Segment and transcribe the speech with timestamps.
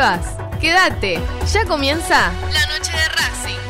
[0.00, 0.34] vas?
[0.60, 1.20] Quédate,
[1.52, 3.60] ya comienza la noche de Racing.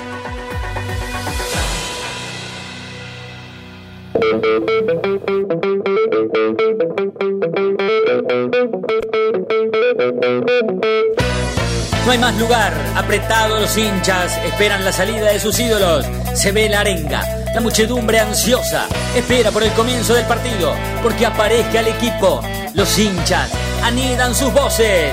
[12.06, 16.06] No hay más lugar, apretados los hinchas, esperan la salida de sus ídolos.
[16.34, 17.22] Se ve la arenga,
[17.54, 18.86] la muchedumbre ansiosa,
[19.16, 22.40] espera por el comienzo del partido, porque aparezca el equipo.
[22.74, 23.50] Los hinchas
[23.82, 25.12] anidan sus voces,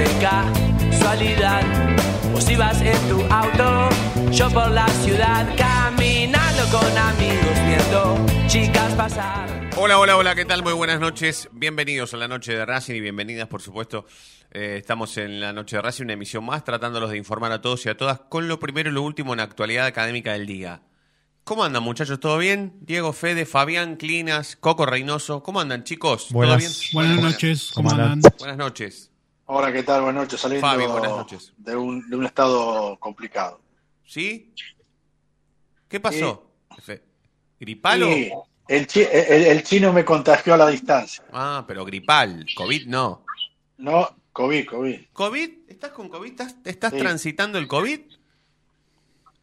[0.00, 1.62] De casualidad.
[2.32, 3.88] Vos ibas en tu auto,
[4.32, 9.70] yo por la ciudad, caminando con amigos, viendo chicas pasar.
[9.76, 10.62] Hola, hola, hola, ¿qué tal?
[10.62, 11.50] Muy buenas noches.
[11.52, 14.06] Bienvenidos a la noche de Racing y bienvenidas, por supuesto.
[14.52, 17.84] Eh, estamos en la noche de Racing, una emisión más, tratándolos de informar a todos
[17.84, 20.80] y a todas con lo primero y lo último en la actualidad académica del día.
[21.44, 22.20] ¿Cómo andan, muchachos?
[22.20, 22.72] ¿Todo bien?
[22.80, 25.42] Diego Fede, Fabián Clinas, Coco Reynoso.
[25.42, 26.28] ¿Cómo andan, chicos?
[26.28, 26.58] ¿Todo Buenas.
[26.58, 26.72] bien?
[26.94, 28.22] Buenas noches, ¿cómo andan?
[28.38, 29.09] Buenas noches.
[29.52, 30.02] Hola, ¿qué tal?
[30.02, 30.40] Buenas noches.
[30.40, 31.52] Saliendo Fabi, buenas noches.
[31.56, 33.60] De, un, de un estado complicado.
[34.04, 34.54] ¿Sí?
[35.88, 36.52] ¿Qué pasó?
[36.80, 37.02] Fe-
[37.58, 38.06] ¿Gripal o...?
[38.06, 38.30] Sí,
[38.68, 41.24] el, chi- el- el chino me contagió a la distancia.
[41.32, 42.46] Ah, pero gripal.
[42.56, 43.24] COVID no.
[43.78, 45.00] No, COVID, COVID.
[45.12, 45.50] ¿COVID?
[45.68, 46.30] ¿Estás con COVID?
[46.30, 46.98] ¿Estás, estás Sí.
[47.00, 48.00] transitando el COVID?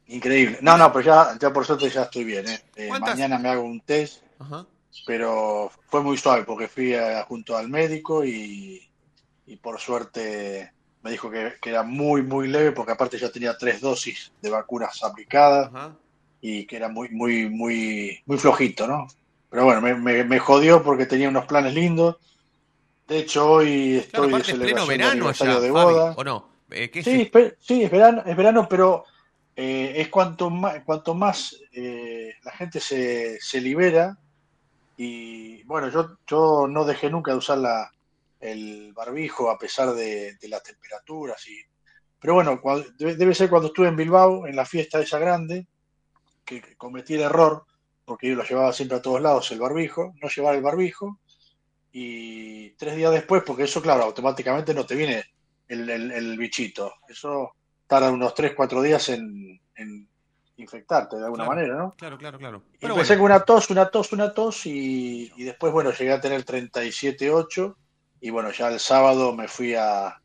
[0.07, 0.59] Increíble.
[0.61, 2.47] No, no, pero ya, ya por suerte ya estoy bien.
[2.47, 2.61] ¿eh?
[2.77, 4.65] Eh, mañana me hago un test, Ajá.
[5.05, 8.89] pero fue muy suave porque fui a- junto al médico y,
[9.47, 10.71] y por suerte
[11.03, 14.49] me dijo que, que era muy, muy leve porque aparte ya tenía tres dosis de
[14.51, 15.69] vacunas aplicadas.
[15.73, 15.95] Ajá.
[16.41, 19.07] y que era muy, muy, muy, muy flojito, ¿no?
[19.49, 22.17] Pero bueno, me, me, me jodió porque tenía unos planes lindos.
[23.07, 26.15] De hecho, hoy Claro, estoy de es pleno celebración de verano allá, de Fabi, boda.
[26.15, 26.49] ¿o no?
[26.71, 27.53] Eh, ¿qué Sí, es?
[27.59, 29.05] sí, es verano, es verano, pero
[29.55, 34.17] eh, es cuanto más, cuanto más eh, la gente se, se libera.
[34.97, 37.91] Y bueno, yo, yo no dejé nunca de usar la,
[38.39, 41.45] el barbijo a pesar de, de las temperaturas.
[41.47, 41.57] Y,
[42.19, 45.67] pero bueno, cuando- debe, debe ser cuando estuve en Bilbao, en la fiesta esa grande,
[46.45, 47.65] que cometí el error,
[48.05, 51.19] porque yo lo llevaba siempre a todos lados el barbijo, no llevar el barbijo.
[51.91, 55.23] Y tres días después, porque eso, claro, automáticamente no te viene
[55.67, 56.93] el, el- el bichito.
[57.07, 57.51] Eso
[57.87, 60.07] tarda unos 3, 4 días en, en
[60.57, 61.55] infectarte de alguna Claro.
[61.59, 61.95] manera, ¿no?
[61.97, 62.63] Claro, claro, claro.
[62.73, 65.91] Y Pero empecé bueno, con una tos, una tos, una tos y, y después, bueno,
[65.91, 67.75] llegué a tener 37,8
[68.21, 70.21] y bueno, ya el sábado me fui a,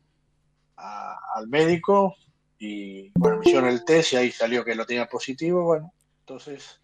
[0.75, 2.15] al médico
[2.59, 6.81] y bueno, me hicieron el test y ahí salió que lo tenía positivo, bueno, entonces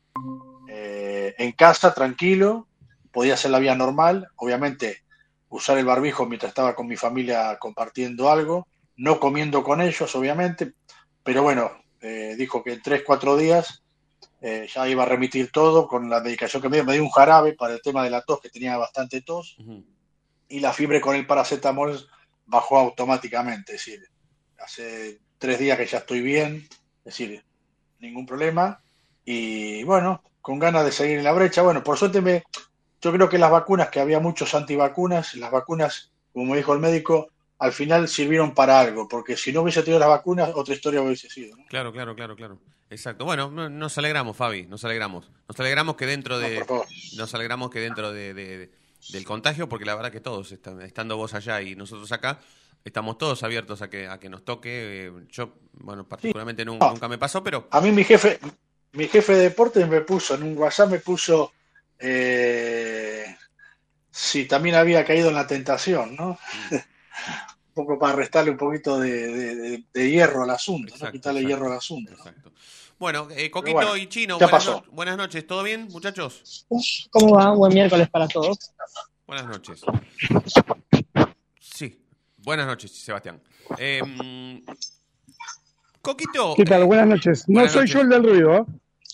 [0.69, 2.68] eh, en casa, tranquilo,
[3.12, 5.03] podía hacer la vida normal, obviamente
[5.50, 8.68] usar el barbijo mientras estaba con mi familia compartiendo algo,
[8.98, 10.74] no comiendo con ellos, obviamente,
[11.24, 11.72] pero bueno,
[12.02, 13.84] eh, dijo que en 3, 4 días
[14.42, 16.86] eh, ya iba a remitir todo con la medicación que me dio.
[16.86, 19.58] Me dio un jarabe para el tema de la tos, que tenía bastante tos.
[20.50, 22.06] Y la fiebre con el paracetamol
[22.46, 23.76] bajó automáticamente.
[23.76, 24.04] Es decir,
[24.60, 26.68] hace tres días que ya estoy bien,
[27.00, 27.44] es decir,
[28.00, 28.82] ningún problema.
[29.24, 31.62] Y bueno, con ganas de seguir en la brecha.
[31.62, 32.44] Bueno, por suerte me,
[33.02, 36.80] yo creo que las vacunas, que había muchos antivacunas, las vacunas, como me dijo el
[36.80, 37.30] médico,
[37.60, 41.30] al final sirvieron para algo, porque si no hubiese tenido las vacunas, otra historia hubiese
[41.30, 41.56] sido.
[41.58, 41.66] ¿no?
[41.66, 42.60] Claro, claro, claro, claro.
[42.90, 43.24] Exacto.
[43.26, 45.30] Bueno, no- nos alegramos, Fabi, nos alegramos.
[45.48, 46.64] Nos alegramos que dentro No, de...
[46.66, 46.86] favor.
[47.18, 48.72] Nos alegramos que dentro de, de- de-
[49.12, 52.40] del contagio, porque la verdad que todos, están- estando vos allá y nosotros acá,
[52.84, 55.07] estamos todos abiertos a que, a que nos toque.
[55.07, 56.92] Eh, Yo, bueno, particularmente nun- No.
[56.92, 57.68] nunca me pasó, pero...
[57.72, 58.40] A mí mi jefe,
[58.94, 61.51] mi jefe de deportes me puso en un WhatsApp, me puso
[62.00, 63.36] eh,
[64.12, 66.38] si también había caído en la tentación, ¿no?
[66.72, 70.95] un poco para restarle un poquito de, de- de- de hierro al asunto, ¿no?
[70.95, 72.12] Exacto, Quitarle exacto, hierro al asunto.
[72.18, 72.52] ¿no?
[73.00, 74.84] Bueno, eh, Coquito bueno, y Chino, ya buenas, pasó.
[74.86, 75.48] no- buenas noches.
[75.48, 76.66] ¿Todo bien, muchachos?
[77.12, 77.51] ¿Cómo va?
[77.51, 78.57] Buen miércoles para todos.
[79.25, 79.81] Buenas noches.
[81.60, 81.98] Sí,
[82.38, 83.42] buenas noches, Sebastián.
[83.78, 84.01] Eh,
[86.01, 86.56] Coquito.
[86.56, 86.81] ¿Qué tal?
[86.81, 87.46] eh, Buenas noches.
[87.48, 87.94] No buenas soy noches.
[87.96, 88.66] yo el del ruido, ¿eh?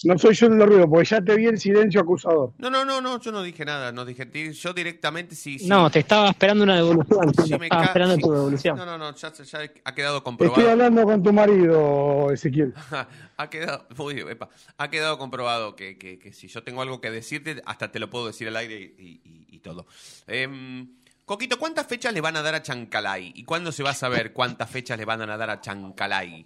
[0.04, 2.52] No soy yo el de ruido, porque ya te vi el silencio acusador.
[2.58, 5.58] No, no, no, no, yo no dije nada, no dije, ti- yo directamente sí.
[5.58, 5.68] sí.
[5.68, 7.34] No, te estaba esperando una devolución.
[7.44, 8.22] Sí, te me estaba ca- esperando sí.
[8.22, 8.78] tu devolución.
[8.78, 10.70] No, no, no, ya, ya ha quedado Estoy comprobado.
[10.70, 12.74] hablando con tu marido, Ezequiel.
[13.38, 17.10] ha quedado, uy, epa, ha quedado comprobado que, que- que si yo tengo algo que
[17.10, 19.88] decirte, hasta te lo puedo decir al aire y, y- y todo.
[20.28, 20.90] Em,
[21.26, 23.32] Coquito, ¿cuántas fechas le van a dar a Chancalay?
[23.36, 26.46] ¿Y cuándo se va a saber cuántas fechas le van a dar a Chancalay?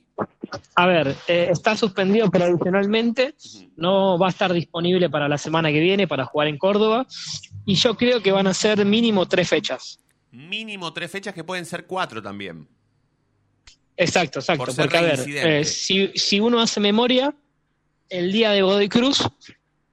[0.76, 3.36] A ver, eh, está suspendido provisionalmente,
[3.76, 7.06] no va a estar disponible para la semana que viene para jugar en Córdoba
[7.66, 10.00] y yo creo que van a ser mínimo tres fechas.
[10.32, 12.66] Mínimo tres fechas que pueden ser cuatro también.
[13.98, 14.66] Exacto, exacto.
[14.66, 17.36] Por Porque, a ver, eh, si, si uno hace memoria,
[18.08, 19.28] el día de Godoy Cruz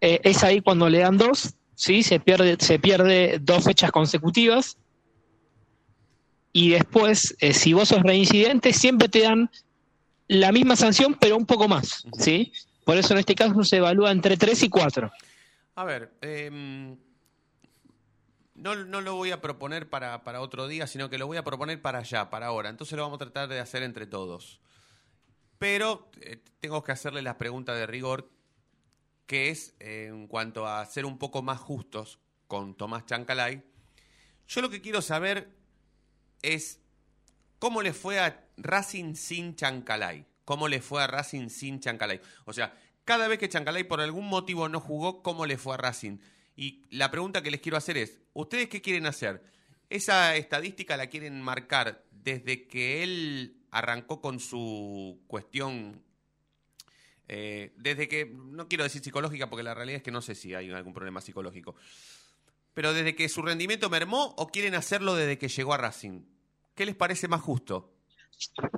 [0.00, 2.02] eh, es ahí cuando le dan dos, ¿sí?
[2.02, 4.76] Se pierde, se pierde dos fechas consecutivas.
[6.52, 9.50] Y después, eh, si vos sos reincidente, siempre te dan
[10.26, 12.52] la misma sanción, pero un poco más, ¿sí?
[12.84, 15.12] Por eso en este caso se evalúa entre tres y cuatro.
[15.74, 16.96] A ver, em,
[18.54, 21.44] no, no lo voy a proponer para, para otro día, sino que lo voy a
[21.44, 22.70] proponer para allá, para ahora.
[22.70, 24.60] Entonces lo vamos a tratar de hacer entre todos.
[25.58, 28.30] Pero eh, tengo que hacerle la pregunta de rigor,
[29.26, 33.62] que es eh, en cuanto a ser un poco más justos con Tomás Chancalay.
[34.48, 35.50] Yo lo que quiero saber
[36.42, 36.80] es
[37.58, 40.26] cómo le fue a Racing sin Chancalay.
[40.44, 42.20] ¿Cómo le fue a Racing sin Chancalay?
[42.44, 45.78] O sea, cada vez que Chancalay por algún motivo no jugó, ¿cómo le fue a
[45.78, 46.18] Racing?
[46.54, 49.42] Y la pregunta que les quiero hacer es, ¿ustedes qué quieren hacer?
[49.90, 56.02] ¿Esa estadística la quieren marcar desde que él arrancó con su cuestión,
[57.28, 60.54] eh, desde que, no quiero decir psicológica porque la realidad es que no sé si
[60.54, 61.74] hay algún problema psicológico,
[62.74, 66.20] pero desde que su rendimiento mermó o quieren hacerlo desde que llegó a Racing?
[66.74, 67.92] ¿Qué les parece más justo?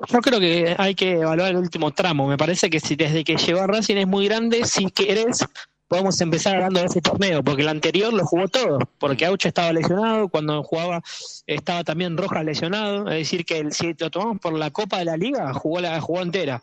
[0.08, 2.28] Yo creo que hay que evaluar el último tramo.
[2.28, 5.44] Me parece que si desde que llegó a Racing es muy grande, si querés,
[5.88, 9.72] podemos empezar hablando de ese torneo, porque el anterior lo jugó todo, porque Aucha estaba
[9.72, 11.02] lesionado, cuando jugaba
[11.46, 15.06] estaba también Rojas lesionado, es decir, que el- si lo tomamos por la Copa de
[15.06, 16.62] la Liga, jugó la jugó entera.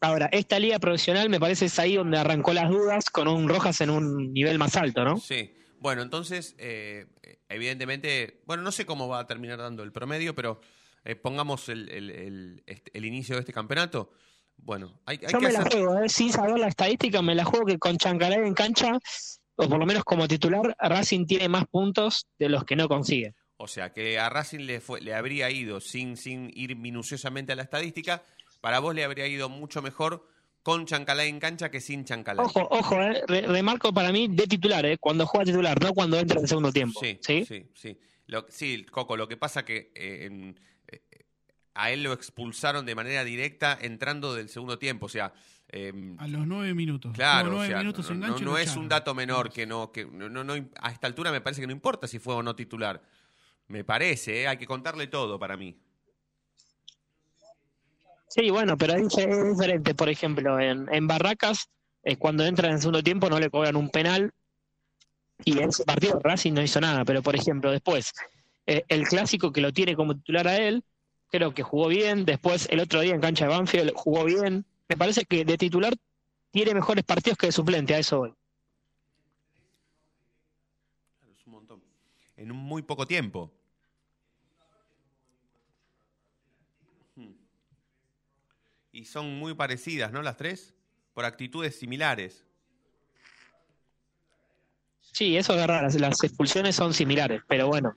[0.00, 3.80] Ahora, esta liga profesional me parece es ahí donde arrancó las dudas con un Rojas
[3.80, 5.16] en un nivel más alto, ¿no?
[5.18, 5.52] Sí.
[5.78, 7.06] Bueno, entonces, eh,
[7.48, 10.60] evidentemente, bueno, no sé cómo va a terminar dando el promedio, pero
[11.04, 14.10] eh, pongamos el, el- el- este- el inicio de este campeonato.
[14.56, 16.08] Bueno, hay, hay Yo que me la juego, ¿eh?
[16.08, 18.98] sin saber la estadística, me la juego que con Chancalay en cancha,
[19.56, 23.34] o por lo menos como titular, Racing tiene más puntos de los que no consigue.
[23.58, 27.56] O sea, que a Racing le, fue, le habría ido, sin, sin ir minuciosamente a
[27.56, 28.22] la estadística,
[28.66, 30.26] para vos le habría ido mucho mejor
[30.64, 32.44] con Chancalay en cancha que sin Chancalay.
[32.44, 36.18] Ojo, ojo, eh, re- remarco para mí de titular, eh, cuando juega titular, no cuando
[36.18, 36.98] entra en el segundo tiempo.
[37.00, 37.44] Sí, ¿sí?
[37.46, 37.96] sí, sí.
[38.26, 40.58] Lo- sí, Coco, lo que pasa que eh, en-
[40.88, 41.00] eh,
[41.74, 45.32] a él lo expulsaron de manera directa entrando del segundo tiempo, o sea...
[45.68, 47.12] em, A los nueve minutos.
[47.14, 50.28] Claro, o nueve sea, minutos no, no- es un dato menor que no, que no,
[50.28, 53.00] no, no- a esta altura me parece que no importa si fue o no titular.
[53.68, 54.48] Me parece, ¿eh?
[54.48, 55.76] hay que contarle todo para mí.
[58.28, 59.94] Sí, bueno, pero es, es diferente.
[59.94, 61.68] Por ejemplo, en, en Barracas,
[62.02, 64.32] eh, cuando entra en segundo tiempo no le cobran un penal
[65.44, 67.04] y en ese partido Racing no hizo nada.
[67.04, 68.12] Pero, por ejemplo, después,
[68.66, 70.84] eh, el clásico que lo tiene como titular a él,
[71.30, 72.24] creo que jugó bien.
[72.24, 74.64] Después, el otro día en cancha de Banfield jugó bien.
[74.88, 75.94] Me parece que de titular
[76.50, 78.34] tiene mejores partidos que de suplente, a eso voy.
[81.30, 81.82] Es un montón.
[82.36, 83.52] En un muy poco tiempo.
[87.14, 87.32] Hmm.
[88.96, 90.22] Y son muy parecidas, ¿no?
[90.22, 90.74] Las tres,
[91.12, 92.46] por actitudes similares.
[95.02, 97.94] Sí, eso es verdad, las, las expulsiones son similares, pero bueno,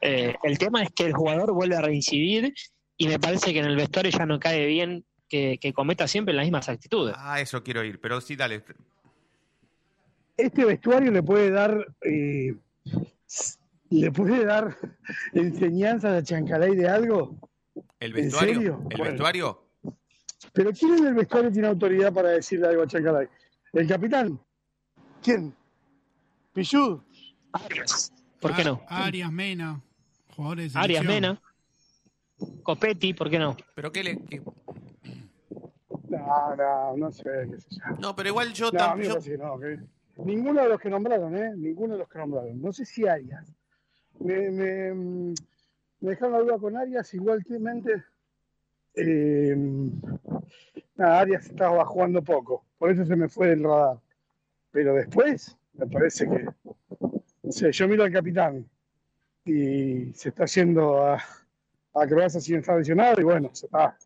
[0.00, 2.52] eh, el tema es que el jugador vuelve a reincidir
[2.96, 6.34] y me parece que en el vestuario ya no cae bien que, que cometa siempre
[6.34, 7.14] las mismas actitudes.
[7.16, 8.64] Ah, eso quiero ir, pero sí, dale.
[10.36, 12.56] Este vestuario le puede dar, eh,
[13.90, 14.76] le puede dar
[15.32, 17.38] enseñanzas a Chancalay de algo.
[18.00, 18.54] ¿El ¿En vestuario?
[18.54, 18.86] serio?
[18.90, 19.12] ¿El Bueno.
[19.12, 19.63] vestuario?
[20.52, 23.28] Pero ¿quién en el vestuario tiene autoridad para decirle algo a Chancalay?
[23.72, 24.38] ¿El capitán?
[25.22, 25.54] ¿Quién?
[26.52, 27.00] ¿Pichud?
[27.52, 28.80] Arias, ¿por qué no?
[28.88, 29.80] A- Arias, Mena,
[30.36, 31.04] jugadores de Arias.
[31.04, 31.40] Mena,
[32.62, 33.56] Copetti, ¿por qué no?
[33.74, 34.18] ¿Pero qué le.?
[34.24, 34.42] qué-
[36.08, 37.96] No, no, no sé, qué sé yo.
[37.98, 39.58] No, pero igual yo, No, tam- a mí me yo- parece que no.
[39.58, 39.78] que-
[40.24, 41.52] Ninguno de los que nombraron, ¿eh?
[41.56, 42.60] Ninguno de los que nombraron.
[42.62, 43.52] No sé si Arias.
[44.20, 45.34] Me, me, mm,
[46.00, 48.04] me dejaron la duda con Arias, igualmente.
[48.96, 49.56] Eh,
[50.96, 53.98] nada, Arias estaba jugando poco, por eso se me fue del radar.
[54.70, 56.46] Pero después, me parece que.
[57.72, 58.66] Yo miro al capitán
[59.44, 61.14] y se está yendo a,
[61.94, 63.96] a Croacia sin estar lesionado, y bueno, se está.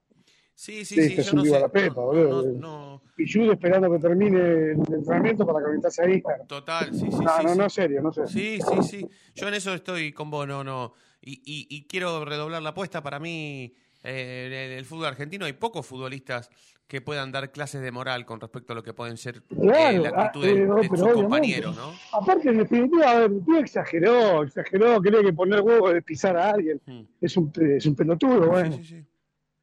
[0.54, 1.60] Sí, sí, Sí, sí, te yo no sé.
[1.60, 4.40] la pepa, no, no, Pichudo esperando que termine
[4.72, 6.46] el entrenamiento para conectarse a Instagram.
[6.48, 7.44] total, sí, sí, No, sí.
[7.44, 7.58] no, sí.
[7.58, 8.26] no, serio, no sé.
[8.26, 9.08] Sí, sí, sí.
[9.36, 10.94] Yo en eso estoy con vos, no, no.
[11.22, 13.02] Y, y, y quiero redoblar la apuesta.
[13.04, 13.72] Para mí,
[14.04, 16.50] eh, en el fútbol argentino hay pocos futbolistas
[16.86, 20.02] que puedan dar clases de moral con respecto a lo que pueden ser eh, Claro,
[20.04, 21.22] la actitud ah, de, eh, de no, sus pero obviamente.
[21.22, 21.92] compañeros, ¿no?
[22.18, 26.36] Aparte, en definitiva, a ver, el tío exageró, exageró, quería que poner huevo de pisar
[26.38, 26.80] a alguien.
[26.86, 27.00] Mm.
[27.20, 28.72] Es un, es un pelotudo, bueno.
[28.76, 29.04] Sí, sí, sí.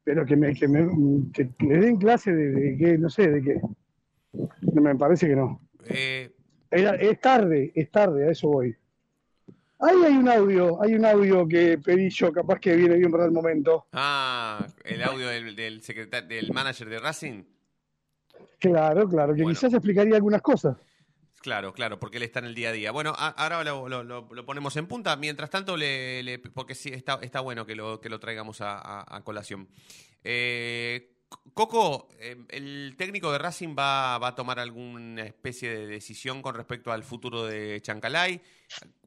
[0.04, 0.86] Pero que me, que me
[1.32, 3.60] que le den clase de, de que, no sé, de qué.
[4.32, 5.60] No, me parece que no.
[5.88, 6.30] Eh,
[6.70, 8.76] Era- es tarde, es tarde, a eso voy.
[9.78, 13.26] Ahí hay un audio, hay un audio que pedí yo, capaz que viene bien para
[13.26, 13.86] el momento.
[13.92, 17.44] ah, el audio del, del, secretar- del manager de Racing.
[18.58, 19.54] Claro, claro, que Bueno.
[19.58, 20.76] quizás explicaría algunas cosas.
[21.42, 22.90] Claro, claro, porque él está en el día a día.
[22.90, 25.14] Bueno, a- ahora lo, lo- lo- lo ponemos en punta.
[25.16, 28.78] Mientras tanto, le, le- porque sí, está, está bueno que lo, que lo traigamos a,
[28.78, 29.68] a- a colación.
[30.24, 31.12] Eh,
[31.54, 36.54] Coco, eh, el técnico de Racing va, va a tomar alguna especie de decisión con
[36.54, 38.40] respecto al futuro de Chancalay.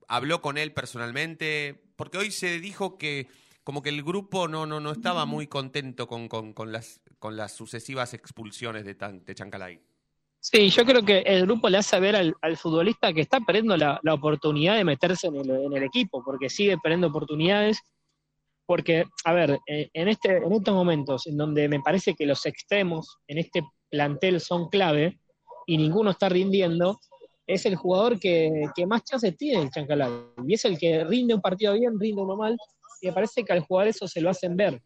[0.10, 3.28] Habló con él personalmente, porque hoy se dijo que
[3.64, 7.38] como que el grupo no, no, no estaba muy contento con, con- con las, con
[7.38, 9.80] las sucesivas expulsiones de, Tan- de Chancalay.
[10.40, 13.78] Sí, yo creo que el grupo le hace ver al, al futbolista que está perdiendo
[13.78, 17.80] la, la oportunidad de meterse en el, en el equipo, porque sigue perdiendo oportunidades.
[18.66, 22.46] Porque, a ver, eh, en, este, en estos momentos en donde me parece que los
[22.46, 25.20] extremos en este plantel son clave
[25.68, 27.00] y ninguno está rindiendo,
[27.54, 30.12] es el jugador que, que más chances tiene el Chancalay.
[30.48, 32.56] Y es el que rinde un partido bien, rinde uno mal,
[33.02, 34.80] y me parece que al jugar eso se lo hacen ver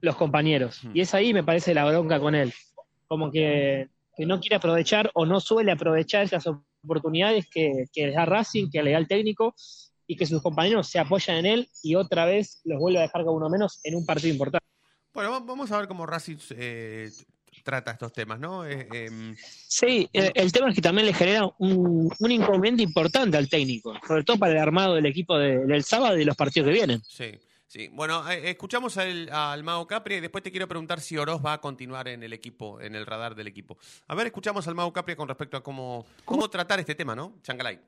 [0.00, 0.80] los compañeros.
[0.92, 2.52] Y es ahí, me parece, la bronca con él.
[3.06, 6.44] Como que, que no quiere aprovechar o no suele aprovechar esas
[6.82, 9.54] oportunidades que, que le da Racing, que le da el técnico,
[10.06, 13.24] y que sus compañeros se apoyan en él y otra vez los vuelve a dejar
[13.24, 14.66] con uno menos en un partido importante.
[15.14, 17.08] Bueno, va- vamos a ver cómo Racing eh,
[17.62, 18.66] trata estos temas, ¿no?
[18.66, 23.36] Eh, em, Sí, el, el tema es que también le genera un, un inconveniente importante
[23.36, 26.66] al técnico, sobre todo para el armado del equipo de- del sábado y los partidos
[26.68, 27.02] que vienen.
[27.06, 27.32] sí,
[27.66, 27.88] sí.
[27.92, 31.52] Bueno, eh, escuchamos al, al Mago Capri y después te quiero preguntar si Oroz va
[31.54, 33.78] a continuar en el equipo, en el radar del equipo.
[34.08, 37.34] A ver, escuchamos al Mago Capri con respecto a cómo, cómo tratar este tema, ¿no?
[37.42, 37.78] Chancalay.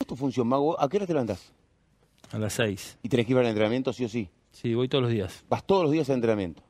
[0.00, 0.80] es tu función, Mago?
[0.80, 1.52] ¿A qué hora te levantas?
[2.32, 2.98] A las 6.
[3.02, 4.28] ¿Y tenés que ir al entrenamiento, sí o sí?
[4.50, 5.44] Sí, voy todos los días.
[5.48, 6.62] Vas todos los días al entrenamiento.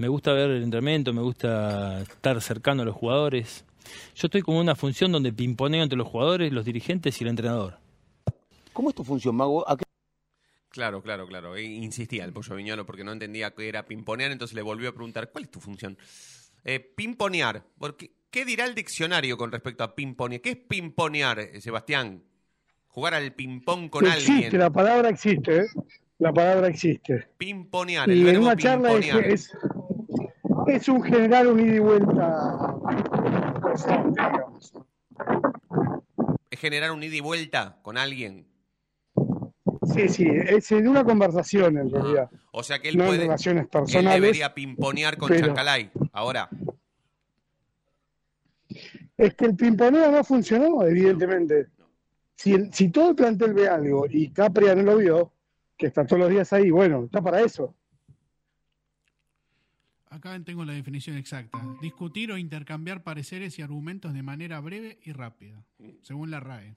[0.00, 3.66] Me gusta ver el entrenamiento, me gusta estar cercano a los jugadores.
[4.14, 7.28] Yo estoy como en una función donde pimponeo entre los jugadores, los dirigentes y el
[7.28, 7.76] entrenador.
[8.72, 9.68] ¿Cómo es tu función, Mago?
[9.68, 9.84] ¿A qué
[10.70, 11.54] Claro, claro, claro.
[11.54, 14.92] E insistía el Pollo Viñolo porque no entendía qué era pimponear, entonces le volvió a
[14.92, 15.98] preguntar, ¿cuál es tu función?
[16.64, 17.62] Eh, pimponear.
[17.78, 20.40] Porque, ¿Qué dirá el diccionario con respecto a pimponear?
[20.40, 22.22] ¿Qué es pimponear, eh, Sebastián?
[22.86, 24.58] Jugar al ping-pong con existe, alguien.
[24.60, 25.66] la palabra existe, ¿eh?
[26.20, 27.28] La palabra existe.
[27.38, 29.50] Pimponear, el Y en verbo una charla es,
[30.76, 32.74] es un generar un ida y vuelta.
[36.50, 38.46] Es generar un ida y vuelta con alguien.
[39.94, 42.30] Sí, sí, es en una conversación en realidad.
[42.52, 43.22] O sea que él No en puede.
[43.22, 44.20] relaciones Él personales.
[44.20, 45.90] debería pimponear con pero- Chancalay.
[46.12, 46.48] Ahora.
[49.16, 51.68] Es que el pimponeo no funcionó, evidentemente.
[52.36, 55.32] Si, el- si todo el plantel ve algo y Capria no lo vio,
[55.76, 57.74] que está todos los días ahí, bueno, está para eso.
[60.10, 61.58] Acá tengo la definición exacta.
[61.80, 65.62] Discutir o intercambiar pareceres y argumentos de manera breve y rápida,
[66.02, 66.74] según la RAE.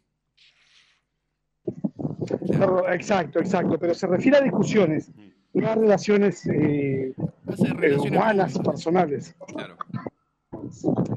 [2.94, 5.12] Exacto, exacto, pero se refiere a discusiones,
[5.54, 7.13] no a relaciones eh,
[7.48, 8.74] Hace eh, relaciones humanas, públicas.
[8.74, 9.36] personales.
[9.48, 9.78] Claro.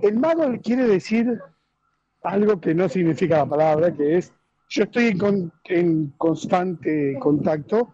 [0.03, 1.39] El mago quiere decir
[2.23, 4.33] algo que no significa la palabra, que es
[4.71, 7.93] yo estoy en, con- en constante contacto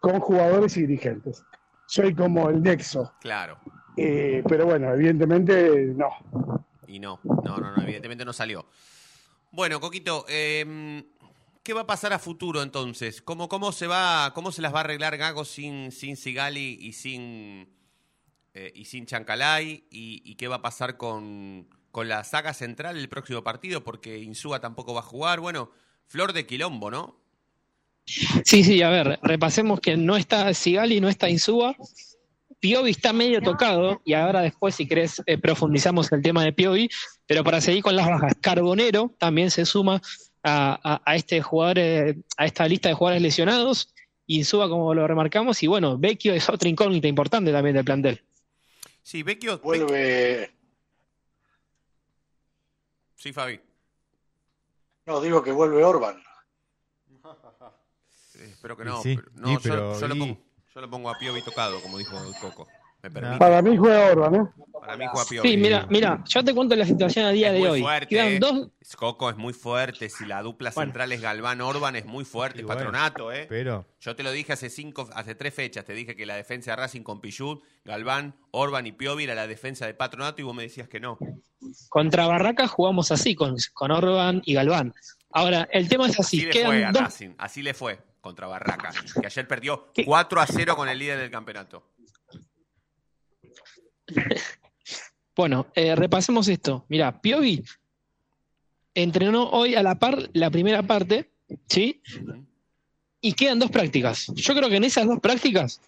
[0.00, 1.42] con jugadores y dirigentes.
[1.88, 3.14] Soy como el nexo.
[3.18, 3.58] Claro.
[3.96, 6.10] Eh, pero bueno, evidentemente no.
[6.86, 8.66] Y no, no, no, no, evidentemente no salió.
[9.50, 11.02] Bueno, Coquito, eh,
[11.62, 13.22] ¿qué va a pasar a futuro entonces?
[13.22, 16.92] ¿Cómo, cómo se va, cómo se las va a arreglar Gago sin, sin Sigali y
[16.92, 17.74] sin
[18.52, 19.86] eh, y sin Chancalay?
[19.90, 23.82] ¿Y, y qué va a pasar con, con la saga central el próximo partido?
[23.82, 25.40] Porque Insúa tampoco va a jugar.
[25.40, 25.70] Bueno,
[26.06, 27.17] flor de quilombo, ¿no?
[28.44, 31.76] Sí, sí, a ver, repasemos que no está Sigali, no está Insúa.
[32.60, 36.88] Piovi está medio tocado, y ahora después, si querés, eh, profundizamos el tema de Piovi,
[37.26, 40.00] pero para seguir con las bajas, Carbonero también se suma
[40.42, 43.94] a, a- a este jugador, eh, a esta lista de jugadores lesionados,
[44.26, 48.22] Insúa, como lo remarcamos, y bueno, Vecchio es otra incógnita importante también del plantel.
[49.02, 49.58] Sí, Vecchio.
[49.60, 50.50] Vuelve.
[53.14, 53.60] Sí, Fabi.
[55.06, 56.22] No, digo que vuelve Orban.
[58.38, 59.02] Espero que no.
[59.02, 60.38] Sí, pero- no, sí, pero yo, lo y- pongo,
[60.74, 62.66] yo lo pongo a Piovi tocado, como dijo Coco.
[63.00, 63.38] Me permite.
[63.38, 64.48] Para mí juega Orban, ¿eh?
[64.80, 65.48] Para mí juega Piovi.
[65.48, 67.80] Sí, mira, mira, yo te cuento la situación a día Es de muy hoy.
[67.80, 70.08] fuerte, Quedan dos, Coco es muy fuerte.
[70.08, 70.88] Si la dupla Bueno.
[70.88, 72.58] central es Galván-Orban, es muy fuerte.
[72.58, 73.46] Y es bueno, patronato, ¿eh?
[73.48, 75.84] Pero Yo te lo dije hace cinco, hace tres fechas.
[75.84, 79.46] Te dije que la defensa de Racing con Pichut, Galván, Orban y Piovi era la
[79.46, 81.18] defensa de patronato y vos me decías que no.
[81.88, 84.92] contra Barracas jugamos así, con, con Orban y Galván.
[85.30, 87.30] Ahora, el tema es Así así, le fue a quedan dos, Racing.
[87.38, 88.90] Así le fue contra Barraca.
[89.20, 91.84] Que ayer perdió 4 a 0 con el líder del campeonato.
[95.36, 96.84] Bueno, eh, repasemos esto.
[96.88, 97.62] Mira, Piovi
[98.94, 101.30] entrenó hoy a la par la primera parte,
[101.68, 102.02] ¿sí?
[103.20, 104.26] Y quedan dos prácticas.
[104.34, 105.80] Yo creo que en esas dos prácticas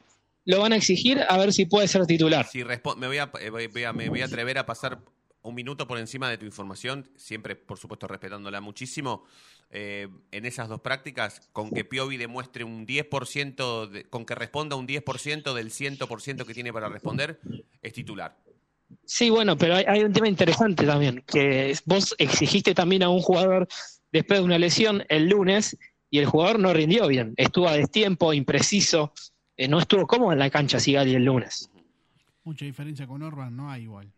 [0.45, 2.47] lo van a exigir a ver si puede ser titular.
[2.47, 5.01] Si respo- me, voy a, eh, voy a- me voy a atrever a pasar
[5.43, 9.25] un minuto por encima de tu información, siempre, por supuesto, respetándola muchísimo.
[9.73, 14.75] Eh, en esas dos prácticas, con que Piovi demuestre un 10%, de- con que responda
[14.75, 17.41] un 10% del 100% que tiene para responder,
[17.81, 18.37] es titular.
[19.05, 23.21] Sí, bueno, pero hay, hay un tema interesante también, que vos exigiste también a un
[23.21, 23.69] jugador
[24.11, 25.77] después de una lesión el lunes
[26.11, 29.13] y el jugador no rindió bien, estuvo a destiempo, impreciso,
[29.57, 31.71] eh, no estuvo cómodo en la cancha Sigali el lunes.
[32.43, 34.11] Mucha diferencia con Orban no hay igual.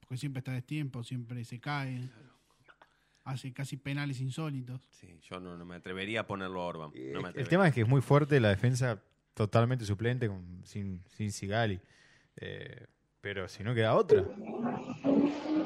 [0.00, 2.00] Porque siempre está de tiempo, siempre se cae.
[3.28, 4.80] Hace casi penales insólitos.
[4.90, 6.90] Sí, yo no, no me atrevería a ponerlo a Orban.
[7.12, 9.02] No me el tema es que es muy fuerte la defensa
[9.34, 11.78] totalmente suplente con, sin, sin Sigali.
[12.36, 12.86] Eh,
[13.20, 14.24] pero si no queda otra.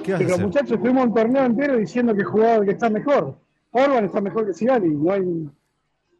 [0.02, 0.44] ¿Qué vas a Pero hacer?
[0.46, 3.38] muchachos, estuvimos un torneo entero diciendo que jugaba que está mejor.
[3.70, 5.52] Orban está mejor que Sigali, no hay, no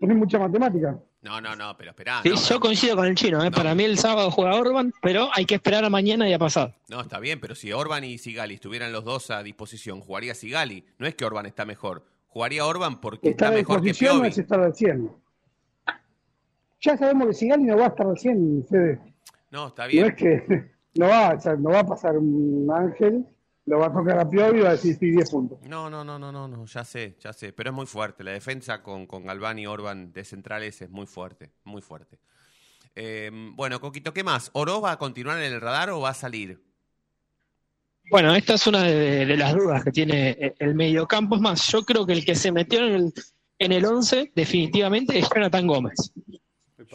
[0.01, 0.97] hay mucha matemática.
[1.23, 2.21] No, no, no, pero esperá.
[2.23, 3.51] Sí, no, yo coincido con el chino, ¿eh?
[3.53, 6.75] para mí el sábado juega Orban, pero hay que esperar a mañana y a pasar.
[6.89, 10.85] No, está bien, pero si Orban y Sigali estuvieran los dos a disposición, jugaría Sigali.
[10.99, 12.05] No es que Orban está mejor.
[12.27, 14.29] Jugaría Orban porque está, mejor que no Piovi.
[14.29, 15.13] es estar al 100.
[16.81, 19.01] Ya sabemos que Sigali no va a estar al 100, Fede.
[19.51, 20.07] No, está No bien.
[20.07, 23.25] es que no va, o sea, no va a pasar un ángel,
[23.67, 25.59] lo va a tocar a Piovi y va a decir sí, 10 puntos.
[25.63, 27.53] No, no, no, no, no, no, ya sé, ya sé.
[27.53, 28.25] Pero es muy fuerte.
[28.25, 32.19] La defensa con, con Galván y Orban de centrales es muy fuerte, muy fuerte.
[32.95, 34.51] Eh, bueno, Coquito, ¿qué más?
[34.53, 36.63] ¿Oro va a continuar en el radar o va a salir?
[38.11, 41.37] Bueno, esta es una de, de las dudas que tiene el mediocampo.
[41.37, 43.13] Es más, yo creo que el que se metió en el,
[43.59, 46.13] en el 11 definitivamente es Jonathan Gómez,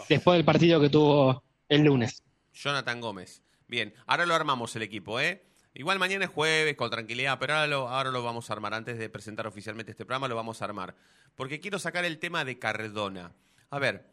[0.10, 2.21] después del partido que tuvo el lunes.
[2.53, 3.41] Jonathan Gómez.
[3.67, 5.43] Bien, ahora lo armamos el equipo, ¿eh?
[5.78, 8.74] Igual mañana es jueves, con tranquilidad, pero ahora lo, ahora lo vamos a armar.
[8.74, 10.96] Antes de presentar oficialmente este programa, lo vamos a armar.
[11.36, 13.32] Porque quiero sacar el tema de Cardona.
[13.70, 14.10] A ver,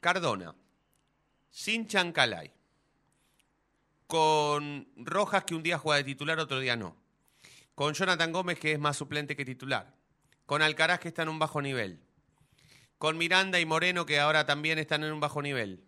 [0.00, 0.54] Cardona,
[1.48, 2.52] sin Chancalay,
[4.06, 6.94] con Rojas que un día juega de titular, otro día no,
[7.74, 9.94] con Jonathan Gómez que es más suplente que titular,
[10.44, 12.02] con Alcaraz que está en un bajo nivel,
[12.98, 15.87] con Miranda y Moreno que ahora también están en un bajo nivel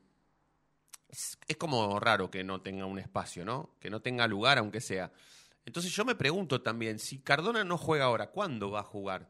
[1.10, 3.74] es, es como raro que no tenga un espacio, ¿no?
[3.80, 5.12] Que no tenga lugar, aunque sea.
[5.64, 9.28] Entonces yo me pregunto también, si Cardona no juega ahora, ¿cuándo va a jugar?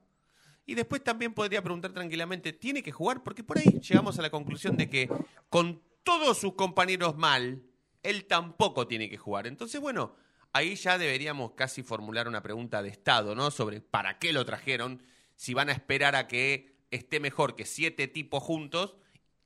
[0.67, 3.23] Y después también podría preguntar tranquilamente, ¿tiene que jugar?
[3.23, 5.09] Porque por ahí llegamos a la conclusión de que
[5.49, 7.63] con todos sus compañeros mal,
[8.03, 9.47] él tampoco tiene que jugar.
[9.47, 10.15] Entonces, bueno,
[10.53, 13.51] ahí ya deberíamos casi formular una pregunta de Estado, ¿no?
[13.51, 15.03] Sobre para qué lo trajeron,
[15.35, 18.97] si van a esperar a que esté mejor que siete tipos juntos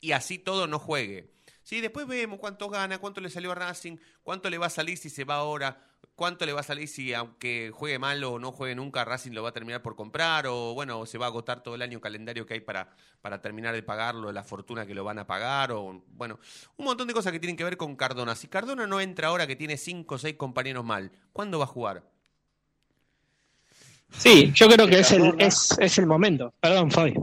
[0.01, 1.34] y así todo no juegue.
[1.65, 4.99] Sí, después vemos cuánto gana, cuánto le salió a Racing, cuánto le va a salir
[4.99, 5.79] si se va ahora,
[6.15, 9.43] cuánto le va a salir si aunque juegue mal o no juegue nunca, Racing lo
[9.43, 12.45] va a terminar por comprar o bueno, se va a agotar todo el año calendario
[12.45, 12.91] que hay para,
[13.23, 16.39] para terminar de pagarlo, la fortuna que lo van a pagar o bueno,
[16.77, 18.35] un montón de cosas que tienen que ver con Cardona.
[18.35, 21.69] Si Cardona no entra ahora que tiene cinco o seis compañeros mal, ¿cuándo va a
[21.69, 22.03] jugar?
[24.11, 26.53] Sí, yo creo que es el, es, es el momento.
[26.61, 27.15] Perdón, Fabi.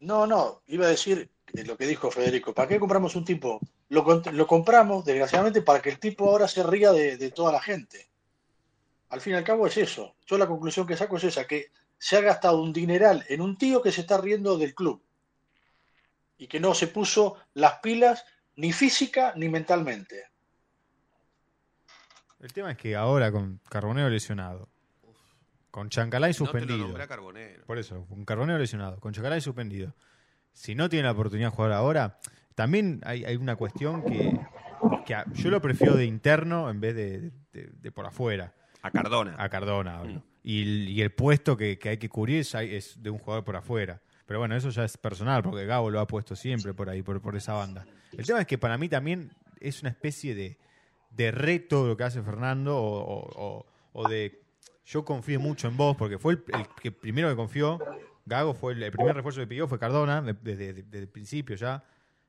[0.00, 2.52] No, no, iba a decir lo que dijo Federico.
[2.54, 3.60] ¿Para qué compramos un tipo?
[3.88, 8.08] Lo, compramos, desgraciadamente, para que el tipo ahora se ría de, de toda la gente.
[9.10, 10.14] Al fin y al cabo es eso.
[10.26, 13.58] Yo la conclusión que saco es esa, que se ha gastado un dineral en un
[13.58, 15.02] tío que se está riendo del club
[16.38, 18.24] y que no se puso las pilas
[18.56, 20.24] ni física ni mentalmente.
[22.40, 24.70] El tema es que ahora con Carbonero lesionado,
[25.70, 26.78] con Chancalay No te lo suspendido.
[26.86, 27.64] nombré a Carbonero.
[27.66, 29.94] Por eso, con Carbonero lesionado, con Chancalay suspendido.
[30.52, 32.18] Si no tiene la oportunidad de jugar ahora,
[32.54, 34.38] también hay, hay una cuestión que,
[35.06, 38.52] que a- yo lo prefiero de interno en vez de, de- de por afuera.
[38.82, 39.34] A Cardona.
[39.38, 40.22] A Cardona hablo.
[40.42, 43.44] Y, el, y el puesto que, que hay que cubrir es, es de un jugador
[43.44, 44.00] por afuera.
[44.26, 47.20] Pero bueno, eso ya es personal, porque Gabo lo ha puesto siempre por ahí, por,
[47.20, 47.84] por esa banda.
[48.16, 50.56] El tema es que para mí también es una especie de,
[51.10, 54.40] de reto lo que hace Fernando, o, o- o- o de
[54.86, 57.78] yo confío mucho en vos, porque fue el, el que primero que confió,
[58.30, 61.56] Gago fue el, el primer refuerzo que pidió, fue Cardona, de- desde desde el principio
[61.56, 61.84] ya.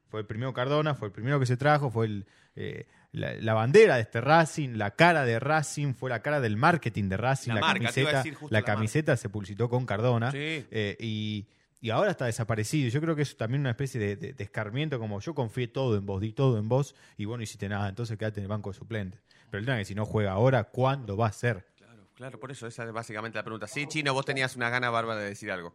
[0.09, 2.25] Fue el primero Cardona, fue el primero que se trajo, fue el,
[2.57, 6.57] eh, la, la bandera de este Racing, la cara de Racing, fue la cara del
[6.57, 8.73] marketing de Racing, La marca, camiseta, la marca.
[8.73, 10.65] camiseta se publicitó con Cardona Sí.
[10.69, 11.47] eh, y,
[11.79, 12.89] y ahora está desaparecido.
[12.89, 15.95] Yo creo que es también una especie de, de- de escarmiento, como yo confié todo
[15.95, 18.49] en vos, di todo en vos y vos no hiciste nada, entonces quédate en el
[18.49, 19.21] banco de suplentes.
[19.49, 21.65] Pero el tema es que si no juega ahora, ¿cuándo va a ser?
[21.77, 23.65] Claro, claro, por eso esa es básicamente la pregunta.
[23.67, 25.73] Sí, Chino, vos tenías una gana bárbara de decir algo.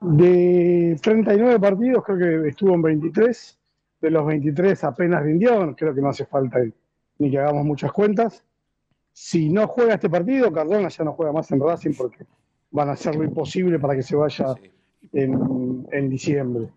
[0.00, 3.58] De 39 partidos, creo que estuvo en 23.
[4.00, 6.58] De los 23 apenas rindió, creo que no hace falta
[7.18, 8.44] ni que hagamos muchas cuentas.
[9.12, 12.26] Si no juega este partido, Cardona ya no juega más en Racing porque
[12.70, 14.54] van a hacer lo imposible para que se vaya
[15.12, 16.68] en, en diciembre.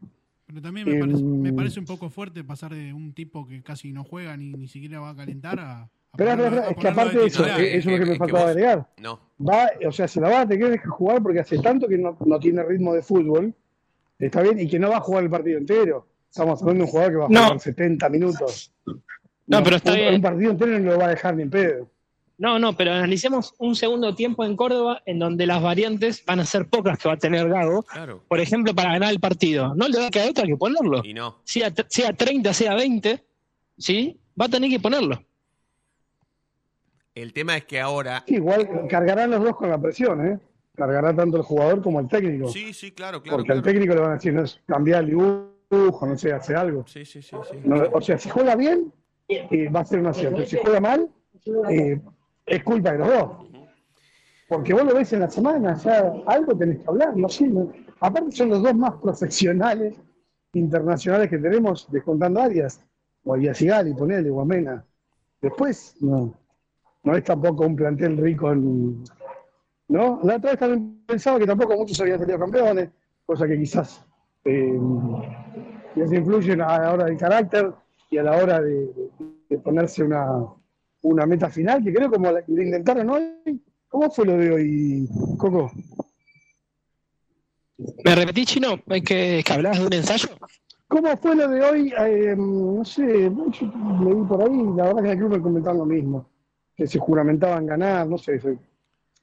[0.50, 3.62] Pero también me parece, Em, me parece un poco fuerte pasar de un tipo que
[3.62, 5.92] casi no juega ni, ni siquiera va a calentar a.
[6.13, 7.62] a Pero ponerlo- es, que aparte de eso, titular.
[7.62, 8.88] eso es lo que me faltaba agregar.
[8.98, 9.19] No.
[9.39, 12.17] Va, o sea, se la va a tener que jugar porque hace tanto que no,
[12.26, 13.54] no tiene ritmo de fútbol,
[14.17, 16.08] está bien, y que no va a jugar el partido entero.
[16.30, 17.43] Estamos hablando de un jugador que va a No.
[17.45, 18.72] jugar 70 minutos.
[19.48, 20.15] No, pero está un, bien.
[20.15, 21.89] un partido entero no lo va a dejar ni en pedo.
[22.38, 26.45] No, no, pero analicemos un segundo tiempo en Córdoba en donde las variantes van a
[26.45, 27.84] ser pocas que va a tener Gago.
[27.84, 28.24] Claro.
[28.30, 29.76] Por ejemplo, para ganar el partido.
[29.76, 31.02] No le va a quedar otra que ponerlo.
[31.04, 31.39] Y no.
[31.43, 33.22] Sea, sea 30, sea 20,
[33.78, 34.19] ¿sí?
[34.39, 35.22] Va a tener que ponerlo.
[37.15, 38.24] El tema es que ahora.
[38.28, 40.39] Sí, igual cargarán los dos con la presión, ¿eh?
[40.76, 42.48] Cargará tanto el jugador como el técnico.
[42.48, 43.38] Sí, sí, claro, claro.
[43.38, 46.56] porque al técnico le van a decir, no es cambiar el dibujo, no sé, hace
[46.56, 46.86] algo.
[46.88, 47.36] Sí, sí, sí.
[47.50, 47.58] sí.
[47.65, 48.93] No, o sea, si juega bien,
[49.28, 50.45] eh, va a ser un acierto.
[50.45, 51.10] Si juega mal,
[51.69, 52.00] eh,
[52.45, 53.32] es culpa de los dos.
[54.48, 57.48] Porque vos lo ves en la semana, ya algo tenés que hablar, no sé.
[57.48, 59.95] no- Aparte son los dos más profesionales
[60.54, 62.82] internacionales que tenemos descontando áreas.
[63.26, 64.48] O Arias y Gali, ponele, o.
[65.41, 66.34] Después, no.
[67.04, 69.04] No es tampoco un plantel rico en...
[69.88, 70.20] ¿No?
[70.24, 72.90] La otra vez también pensaba que tampoco muchos habían salido campeones,
[73.26, 74.06] cosa que quizás
[74.46, 74.80] eh,
[75.96, 77.74] les influyen a la hora del carácter
[78.12, 78.90] y a la hora de,
[79.50, 80.46] de ponerse una,
[81.02, 83.64] una meta final, que creo como la que intentaron hoy.
[83.88, 85.72] ¿Cómo fue lo de hoy, Coco?
[88.04, 88.80] ¿Me repetí, Chino?
[88.88, 90.30] ¿Es que, que hablabas de un ensayo?
[90.88, 91.94] ¿Cómo fue lo de hoy?
[91.98, 93.72] Eh, no sé, yo
[94.04, 96.30] leí por ahí, la verdad que el club me comentaron lo mismo,
[96.80, 98.39] que se juramentaban ganar, no sé.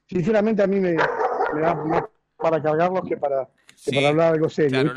[0.07, 2.03] Sinceramente a mí me, me da más
[2.37, 3.49] para cargarlos que para,
[3.83, 4.93] que para hablar algo serio.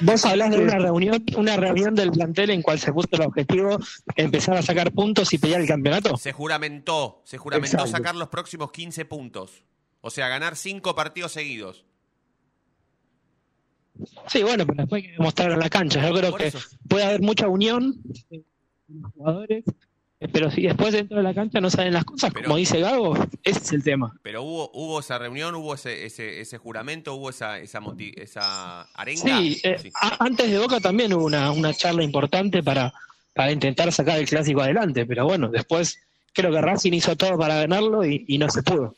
[0.00, 0.62] Vos hablás de Sí.
[0.62, 3.78] una reunión, una reunión del plantel en cual se puso el objetivo
[4.16, 6.16] empezar a sacar puntos y pelear el campeonato.
[6.16, 7.92] Se juramentó, se juramentó Exacto.
[7.98, 9.62] sacar los próximos 15 puntos.
[10.00, 11.84] O sea, ganar 5 partidos seguidos.
[14.28, 16.08] Sí, bueno, pero después hay que demostrar en la cancha.
[16.08, 16.50] Yo creo que
[16.88, 17.94] puede haber mucha unión
[18.88, 19.64] los jugadores,
[20.28, 23.58] pero si después dentro de la cancha no salen las cosas, como dice Gago, ese
[23.58, 24.12] es el tema.
[24.22, 27.80] Pero hubo, hubo esa reunión, hubo ese, ese, ese juramento, hubo esa, esa,
[28.16, 29.20] esa arenga.
[29.38, 32.92] Sí, eh, a- antes de Boca también hubo una, una charla importante para,
[33.34, 35.98] para intentar sacar el clásico adelante, pero bueno, después
[36.34, 38.94] creo que Racing hizo todo para ganarlo y, y no se pudo.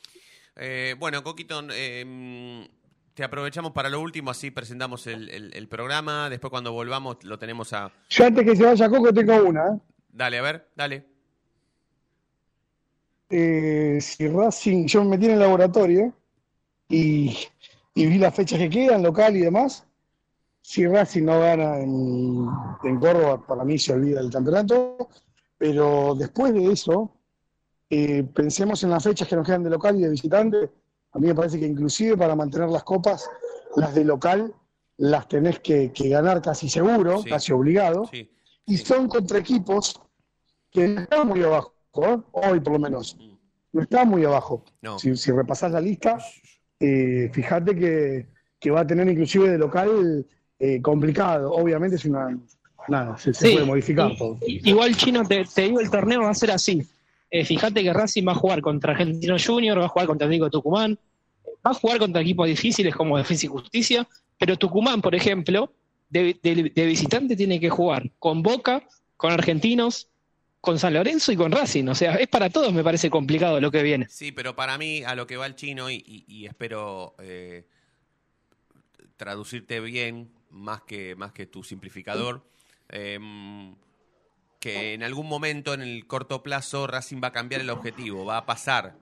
[0.56, 2.68] Eh, bueno, Coquito, eh,
[3.14, 6.28] te aprovechamos para lo último, así presentamos el, el- el programa.
[6.30, 7.92] Después cuando volvamos lo tenemos a...
[8.10, 9.60] Yo antes que se vaya Coco tengo una.
[9.68, 9.78] ¿eh?
[10.14, 11.06] Dale, a ver, dale.
[13.34, 16.12] Eh, si Racing, yo me metí en el laboratorio
[16.88, 17.34] y,
[17.94, 19.86] y vi las fechas que quedan, local y demás.
[20.60, 22.46] Si Racing no gana en,
[22.84, 25.08] en Córdoba, para mí se olvida el campeonato.
[25.56, 27.10] Pero después de eso,
[27.88, 30.70] eh, pensemos en las fechas que nos quedan de local y de visitante.
[31.12, 33.28] A mí me parece que inclusive para mantener las copas,
[33.76, 34.52] las de local
[34.98, 37.30] las tenés que, que ganar casi seguro, Sí.
[37.30, 38.06] casi obligado.
[38.12, 38.30] Sí.
[38.66, 40.00] Y son contra equipos
[40.70, 42.18] que están muy abajo, ¿eh?
[42.32, 43.16] hoy por lo menos.
[43.72, 44.64] No están muy abajo.
[44.82, 44.98] No.
[44.98, 46.18] Si, si repasás la lista,
[46.78, 48.26] eh, fíjate que,
[48.60, 50.26] que va a tener inclusive de local
[50.58, 51.52] eh, complicado.
[51.52, 52.38] Obviamente es una...
[52.88, 54.38] Nada, se, se Sí, puede modificar y- todo.
[54.46, 56.82] Igual, Chino, te, te digo, el torneo va a ser así.
[57.30, 60.46] Eh, fíjate que Racing va a jugar contra Argentino Junior, va a jugar contra Atlético
[60.46, 60.98] de Tucumán,
[61.64, 64.06] va a jugar contra equipos difíciles como Defensa y Justicia,
[64.38, 65.72] pero Tucumán, por ejemplo,
[66.10, 68.82] de, de- de visitante tiene que jugar con Boca,
[69.16, 70.08] con Argentinos,
[70.62, 71.88] con San Lorenzo y con Racing.
[71.88, 74.06] O sea, es para todos, me parece complicado lo que viene.
[74.08, 77.66] Sí, pero para mí, a lo que va el chino, y, y- y espero eh,
[79.16, 82.44] traducirte bien, más que, más que tu simplificador,
[82.88, 83.74] em,
[84.60, 88.36] que en algún momento, en el corto plazo, Racing va a cambiar el objetivo, va
[88.38, 88.96] a pasar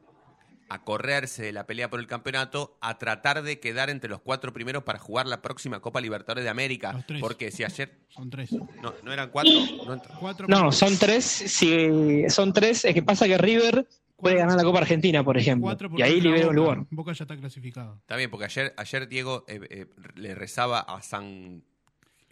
[0.71, 4.53] a correrse de la pelea por el campeonato a tratar de quedar entre los cuatro
[4.53, 7.05] primeros para jugar la próxima Copa Libertadores de América.
[7.07, 7.21] tres.
[7.21, 7.99] Porque si ayer...
[8.09, 8.53] Son tres.
[8.53, 9.53] No, ¿no eran cuatro.
[9.85, 11.25] No entra- Cuatro No, son tres.
[11.25, 15.65] Si son tres, es que pasa que River puede ganar la Copa Argentina, por ejemplo.
[15.67, 16.87] Cuatro Y ahí libera un lugar.
[16.91, 17.97] Boca ya está clasificado.
[18.01, 21.65] Está bien, porque ayer, ayer Diego eh, eh, le rezaba a San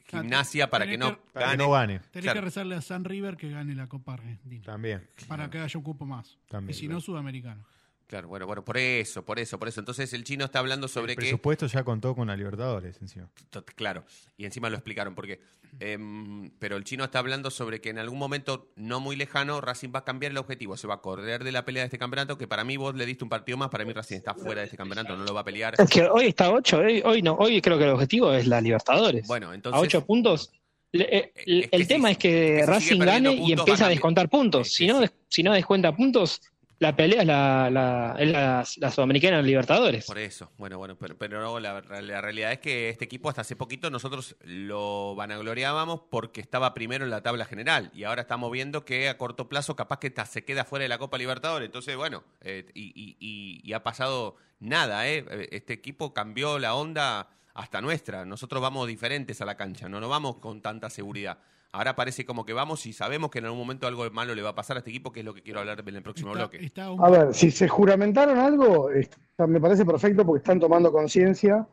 [0.06, 1.64] gimnasia para que no Para que gane.
[1.64, 1.98] no gane.
[2.12, 2.40] Tenés Claro.
[2.40, 4.62] que rezarle a San River que gane la Copa Argentina.
[4.64, 5.06] También.
[5.26, 6.38] Para que haya un cupo más.
[6.48, 7.64] También, y si no, Sudamericano.
[8.08, 9.80] Claro, bueno, bueno, por eso, por eso, por eso.
[9.80, 13.28] Entonces el chino está hablando sobre El que presupuesto ya contó con la Libertadores encima.
[13.76, 14.02] Claro,
[14.38, 15.40] y encima lo explicaron porque.
[15.78, 19.90] em, pero el chino está hablando sobre que en algún momento no muy lejano Racing
[19.94, 22.38] va a cambiar el objetivo, se va a correr de la pelea de este campeonato,
[22.38, 24.64] que para mí vos le diste un partido más, para mí Racing está fuera de
[24.68, 25.74] este campeonato, no lo va a pelear.
[25.78, 28.46] Es que hoy está a 8, hoy, hoy no, hoy creo que el objetivo es
[28.46, 29.26] la Libertadores.
[29.26, 30.50] Bueno, a entonces 8 puntos.
[30.92, 34.72] Le- eh, el tema si- es que Racing gane y empieza a a descontar puntos.
[34.72, 36.40] Si no, si no descuenta puntos,
[36.78, 40.06] la pelea es la, la, Sudamericana en Libertadores.
[40.06, 43.56] Por eso, bueno, bueno, pero, pero no, la, realidad es que este equipo hasta hace
[43.56, 48.84] poquito nosotros lo vanagloriábamos porque estaba primero en la tabla general y ahora estamos viendo
[48.84, 51.66] que a corto plazo capaz que se queda fuera de la Copa Libertadores.
[51.66, 53.16] Entonces, bueno, eh, y-
[53.62, 55.24] y ha pasado nada, ¿eh?
[55.50, 58.24] Este equipo cambió la onda hasta nuestra.
[58.24, 61.38] Nosotros vamos diferentes a la cancha, no nos vamos con tanta seguridad.
[61.72, 64.50] Ahora parece como que vamos y sabemos que en algún momento algo malo le va
[64.50, 66.38] a pasar a este equipo, que es lo que quiero hablar en el próximo Está,
[66.46, 66.64] bloque.
[66.64, 70.90] está un- A ver, si se juramentaron algo, está- me parece perfecto porque están tomando
[70.90, 71.66] conciencia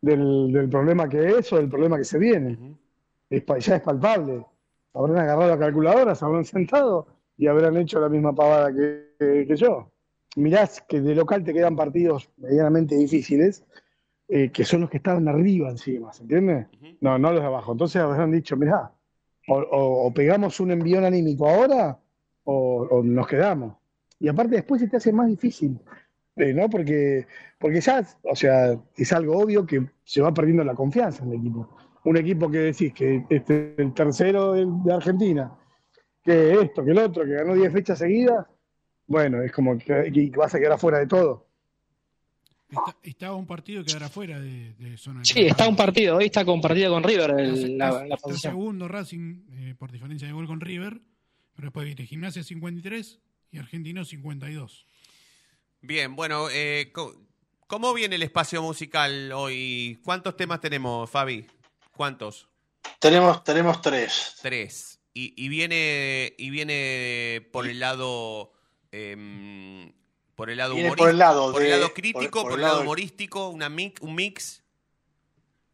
[0.00, 2.76] del, del problema que es o del problema que se viene.
[3.30, 4.44] Es pa- ya es palpable.
[4.92, 7.06] Habrán agarrado la calculadora, se habrán sentado
[7.38, 9.90] y habrán hecho la misma pavada que, que- que yo.
[10.36, 13.64] Mirás que de local te quedan partidos medianamente difíciles,
[14.28, 16.66] eh, que son los que estaban arriba encima, ¿se entiende?
[17.00, 17.72] No, no los de abajo.
[17.72, 18.90] Entonces habrán dicho, mirá,
[19.48, 21.98] o, pegamos un envión anímico ahora
[22.44, 23.76] o, nos quedamos.
[24.18, 25.78] Y aparte después se te hace más difícil,
[26.36, 26.68] eh, ¿no?
[26.70, 27.26] Porque,
[27.58, 31.38] porque ya, o sea, es algo obvio que se va perdiendo la confianza en el
[31.40, 31.68] equipo.
[32.04, 35.52] Un equipo que decís que este, el tercero de, Argentina,
[36.22, 38.46] que esto, que el otro, que ganó 10 fechas seguidas,
[39.06, 41.45] bueno, es como que, que vas a quedar afuera de todo.
[42.68, 46.16] Está- estaba un partido que quedará fuera de, de zona de Sí, está un partido,
[46.16, 50.26] hoy está compartido con River el- Está- la, la está segundo Racing eh, por diferencia
[50.26, 51.00] de gol con River,
[51.54, 53.18] pero después viene Gimnasia 53
[53.52, 54.86] y Argentino 52.
[55.82, 56.92] Bien, bueno, eh,
[57.66, 59.98] ¿cómo viene el espacio musical hoy?
[60.04, 61.46] ¿Cuántos temas tenemos, Fabi?
[61.92, 62.48] ¿Cuántos?
[62.98, 64.36] Tenemos, tenemos tres.
[64.42, 65.00] Tres.
[65.14, 68.52] Y, y viene y viene por el lado
[68.92, 69.92] em,
[70.36, 72.62] por el lado humori- por el lado por el lado crítico, por, por- por el
[72.62, 74.62] lado humorístico, una mix, un mix.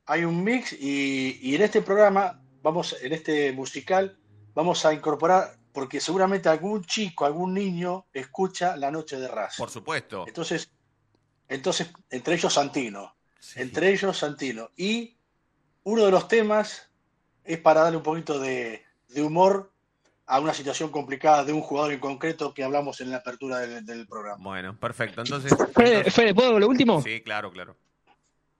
[0.06, 4.18] Hay un mix y, y en este programa, vamos, en este musical,
[4.54, 9.62] vamos a incorporar, porque seguramente algún chico, algún niño escucha La Noche de Racing.
[9.62, 10.24] Por supuesto.
[10.26, 10.70] Entonces,
[11.48, 13.14] entonces, entre ellos Santino.
[13.56, 14.70] Entre ellos Santino.
[14.76, 15.16] Y
[15.84, 16.88] uno de los temas
[17.44, 19.71] es para darle un poquito de, de humor
[20.32, 23.84] a una situación complicada de un jugador en concreto que hablamos en la apertura del,
[23.84, 24.42] del programa.
[24.42, 25.20] Bueno, perfecto.
[25.20, 27.02] Entonces, Fede, Fede, ¿puedo lo último?
[27.02, 27.76] sí, claro, claro.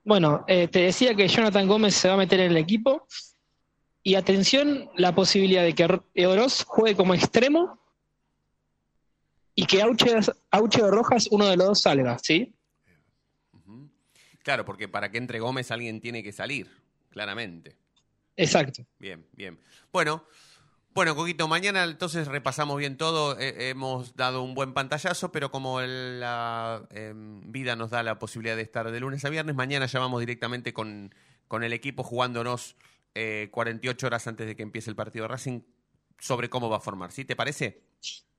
[0.05, 3.07] Bueno, eh, te decía que Jonathan Gómez se va a meter en el equipo.
[4.03, 7.81] Y atención, la posibilidad de que Ro- Oroz juegue como extremo
[9.55, 12.55] y que Auche o Rojas, uno de los dos salga, ¿sí?
[14.43, 16.69] Claro, porque para que entre Gómez alguien tiene que salir,
[17.11, 17.77] claramente.
[18.37, 18.85] Exacto.
[18.99, 19.59] Bien, bien.
[19.93, 20.25] Bueno,
[20.95, 23.39] bueno, Coquito, mañana entonces repasamos bien todo.
[23.39, 28.19] Eh, hemos dado un buen pantallazo, pero como el- la eh, vida nos da la
[28.19, 31.15] posibilidad de estar de lunes a viernes, mañana ya vamos directamente con,
[31.49, 32.77] con el equipo jugándonos
[33.15, 35.61] eh, 48 horas antes de que empiece el partido de Racing
[36.19, 37.11] sobre cómo va a formar.
[37.13, 37.83] ¿Sí te parece?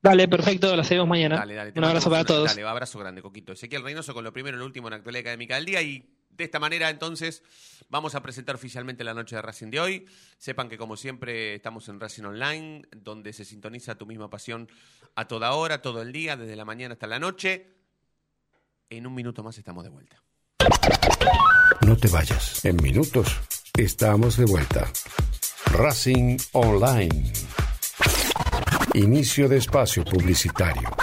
[0.01, 1.37] Dale, perfecto, la seguimos mañana.
[1.37, 1.73] Dale, dale.
[1.75, 2.49] Un abrazo para todos.
[2.49, 3.53] Dale, abrazo grande, Coquito.
[3.53, 5.81] Ezequiel Reynoso con lo primero y lo último en la actualidad académica del día.
[5.81, 7.43] Y de esta manera, entonces,
[7.89, 10.05] vamos a presentar oficialmente la noche de Racing de hoy.
[10.37, 14.69] Sepan que, como siempre, estamos en Racing Online, donde se sintoniza tu misma pasión
[15.15, 17.73] a toda hora, todo el día, desde la mañana hasta la noche.
[18.89, 20.21] En un minuto más estamos de vuelta.
[21.85, 22.63] No te vayas.
[22.65, 23.39] En minutos
[23.77, 24.91] estamos de vuelta.
[25.71, 27.33] Racing Online.
[28.93, 31.02] Inicio de espacio publicitario.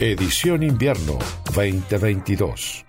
[0.00, 1.18] Edición Invierno
[1.56, 2.87] 2022.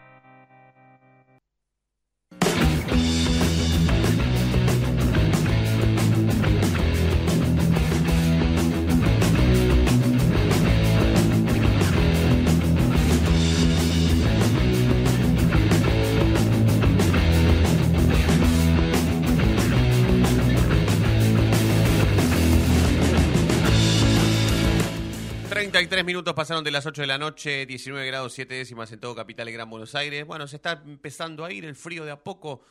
[26.29, 29.49] Minutos pasaron de las 8 de la noche, 19 grados 7 décimas en todo Capital
[29.49, 30.25] y Gran Buenos Aires.
[30.27, 32.63] Bueno, se está empezando a ir el frío de a poco.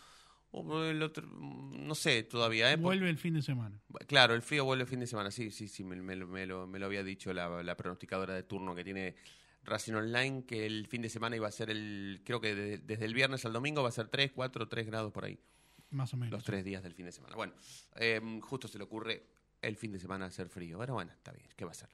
[0.53, 2.71] El otro- no sé todavía.
[2.73, 2.77] ¿eh?
[2.77, 3.81] Vuelve el fin de semana.
[4.07, 5.31] Claro, el frío vuelve el fin de semana.
[5.33, 8.33] Sí, sí, sí, me, me lo- me lo, me lo había dicho la, la pronosticadora
[8.35, 9.17] de turno que tiene
[9.65, 13.05] Racing Online, que el fin de semana iba a ser el, creo que de- desde
[13.07, 15.39] el viernes al domingo va a ser 3, 4, 3 grados por ahí.
[15.91, 16.33] Más o menos.
[16.33, 17.35] Los tres días del fin de semana.
[17.35, 17.55] Bueno,
[17.97, 19.25] eh, justo se le ocurre
[19.61, 20.79] el fin de semana hacer frío.
[20.79, 21.89] Pero bueno, está bien, ¿qué va a ser?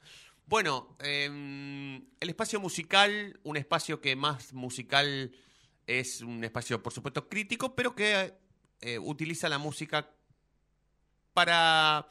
[0.46, 5.32] Bueno, eh, el espacio musical, un espacio que más musical
[5.86, 8.34] es un espacio, por supuesto, crítico, pero que
[8.80, 10.10] eh, utiliza la música
[11.32, 12.06] para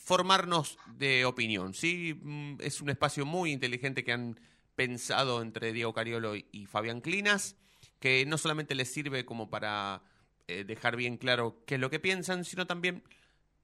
[0.00, 2.18] formarnos de opinión, ¿sí?
[2.22, 4.40] Mm, Es un espacio muy inteligente que han
[4.74, 7.56] pensado entre Diego Cariolo y- y Fabián Clinas,
[8.00, 10.02] que no solamente les sirve como para
[10.48, 13.02] eh, dejar bien claro qué es lo que piensan, sino también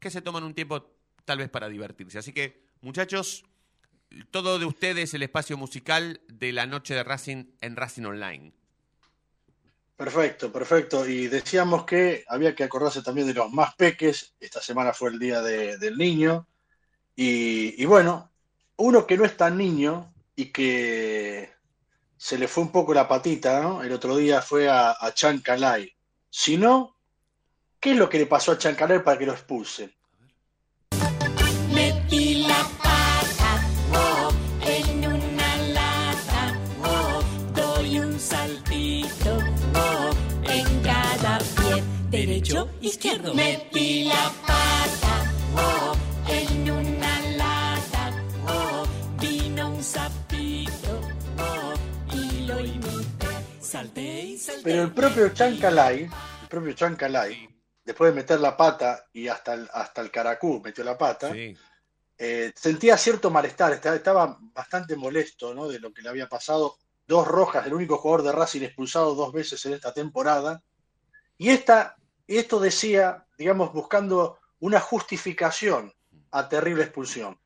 [0.01, 0.91] que se toman un tiempo
[1.25, 2.19] tal vez para divertirse.
[2.19, 3.45] Así que, muchachos,
[4.31, 8.53] todo de ustedes el espacio musical de la noche de Racing en Racing Online.
[9.97, 11.07] Perfecto, perfecto.
[11.09, 14.35] Y decíamos que había que acordarse también de los más peques.
[14.41, 16.47] Esta semana fue el día de- del niño.
[17.17, 18.33] Y, bueno,
[18.77, 21.53] uno que no es tan niño y que
[22.17, 23.83] se le fue un poco la patita, ¿no?
[23.85, 25.93] El otro día fue a, a Chancalay.
[26.31, 26.97] Si no,
[27.81, 29.93] ¿qué es lo que le pasó a Chancalay para que lo expulsen?
[42.41, 43.35] Derecho, izquierdo.
[43.35, 45.97] Metí la pata, oh,
[46.29, 48.13] en una lata,
[48.47, 48.87] oh,
[49.21, 51.01] vino un sapito,
[51.39, 53.27] oh, y lo imité.
[53.61, 54.63] Salté y salté.
[54.63, 57.49] Pero el propio Chancalay, el propio Chancalay,
[57.85, 61.33] después de meter la pata y hasta el, hasta el caracú metió la pata,
[62.21, 65.69] eh, sentía cierto malestar, estaba, estaba bastante molesto ¿no?
[65.69, 66.77] de lo que le había pasado.
[67.07, 70.63] Dos rojas, el único jugador de Racing expulsado dos veces en esta temporada.
[71.39, 71.98] Y esta,
[72.37, 75.93] esto decía, digamos, buscando una justificación
[76.31, 77.39] a terrible expulsión.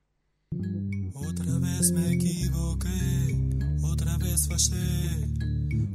[1.15, 3.39] Otra vez me equivoqué,
[3.85, 5.29] otra vez fallé.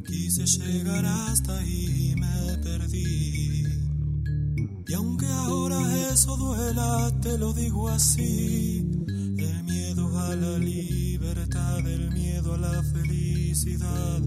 [0.05, 3.63] Quise llegar hasta ahí y me perdí.
[4.87, 5.79] Y aunque ahora
[6.13, 8.85] eso duela, te lo digo así.
[9.37, 14.19] El miedo a la libertad, el miedo a la felicidad.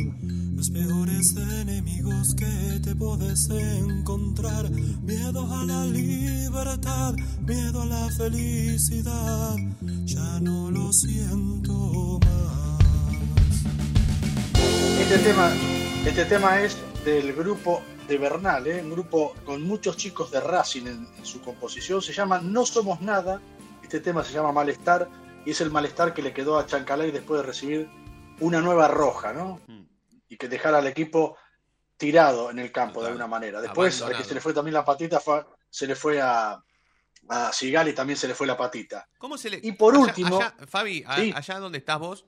[0.55, 4.71] Los peores enemigos que te puedes encontrar.
[4.71, 9.57] Miedo a la libertad, miedo a la felicidad.
[10.05, 12.21] Ya no lo siento
[15.01, 15.51] Este tema,
[16.07, 18.81] este tema es del grupo de Bernal, ¿eh?
[18.81, 22.01] un grupo con muchos chicos de Racing en, en su composición.
[22.01, 23.41] Se llama No Somos Nada.
[23.91, 25.09] Este tema se llama Malestar
[25.45, 27.89] y es el malestar que le quedó a Chancalay después de recibir
[28.39, 29.61] una nueva roja, ¿no?
[30.29, 31.37] Y que dejara al equipo
[31.97, 33.61] tirado en el campo de alguna manera.
[33.61, 36.63] Después, al que se le fue también la patita, fue- se le fue a,
[37.31, 39.09] a Sigali también se le fue la patita.
[39.19, 39.59] ¿Cómo se le...
[39.61, 41.33] Y por allá- último, allá- Fabi, a- Sí.
[41.35, 42.25] allá donde estás vos,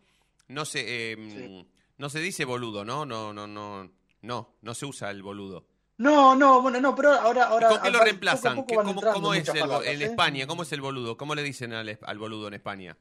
[0.48, 1.64] no se, eh,
[1.96, 3.06] no se dice boludo, ¿no?
[3.06, 3.88] No, no, no,
[4.20, 5.64] no, no se usa el boludo.
[6.02, 7.44] No, no, bueno, no, pero ahora.
[7.44, 8.56] ahora ¿Con qué lo reemplazan?
[8.56, 10.04] poco a poco ¿Qué- van ¿Cómo, es el, en ¿eh?
[10.04, 10.46] España?
[10.48, 11.16] ¿Cómo es el boludo?
[11.16, 12.96] ¿Cómo le dicen al, al boludo en España?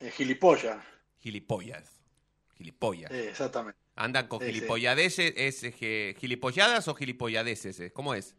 [0.00, 0.78] Eh, gilipollas.
[1.18, 1.84] Gilipollas.
[2.56, 3.10] Gilipollas.
[3.12, 3.78] Eh, exactamente.
[3.94, 5.32] ¿Andan con gilipolladeses?
[5.36, 5.60] ¿Es,
[6.18, 7.92] gilipolladas o gilipolladeses?
[7.92, 8.34] ¿Cómo es?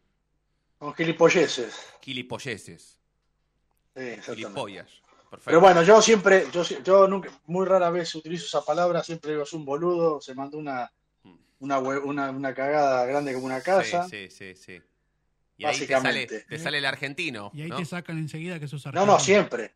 [0.95, 1.73] Con.
[2.03, 2.89] Gilipolleses.
[3.95, 4.35] Sí, exactamente.
[4.35, 4.87] Gilipollas.
[5.29, 5.43] Perfecto.
[5.45, 9.43] Pero bueno, yo siempre, yo, yo nunca, muy rara vez utilizo esa palabra, siempre digo
[9.43, 10.91] es un boludo, se mandó una,
[11.59, 14.07] una, una, una cagada grande como una casa.
[14.07, 14.81] Sí, sí, sí, sí.
[15.57, 16.45] Y ahí te sale, Básicamente.
[16.47, 17.51] te sale el argentino.
[17.53, 17.77] Y ahí ¿no?
[17.77, 19.13] te sacan enseguida que sos No, argentino.
[19.13, 19.73] no, siempre.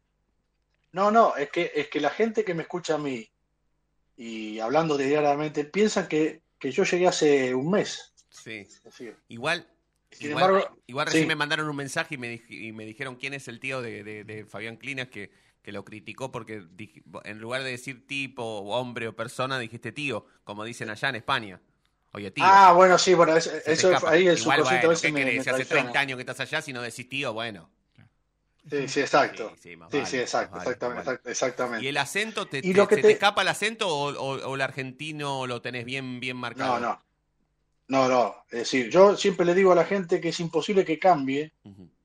[0.94, 3.30] No, no, es que, es que la gente que me escucha a mí
[4.16, 8.14] y hablando diariamente piensan que, que yo llegué hace un mes.
[8.30, 8.68] Sí.
[9.28, 9.68] Igual,
[10.12, 11.28] Sin igual, embargo, igual recién sí.
[11.28, 14.04] me mandaron un mensaje y me, dij- y me dijeron quién es el tío de,
[14.04, 15.32] de- de Fabián Clinas que,
[15.64, 20.28] que lo criticó porque dij- en lugar de decir tipo, hombre o persona, dijiste tío,
[20.44, 21.60] como dicen allá en España.
[22.14, 22.44] Oye, tío.
[22.48, 24.12] Ah, bueno, sí, bueno, es- te eso escapa.
[24.12, 25.82] ahí el Igual, bueno, ¿qué me, me Si hace traiciona.
[25.84, 27.70] 30 años que estás allá, si no decís tío, bueno.
[28.70, 29.52] Sí, sí, exacto.
[29.62, 31.20] Sí, sí, exacto, vale, exactamente, vale.
[31.26, 31.84] exactamente.
[31.86, 34.14] ¿Y el acento, te, Y te- lo que se te te- escapa el acento o,
[34.14, 36.80] o- o el argentino lo tenés bien, bien marcado?
[36.80, 37.02] No, no.
[37.90, 38.36] No, no.
[38.50, 41.52] Es decir, yo siempre le digo a la gente que es imposible que cambie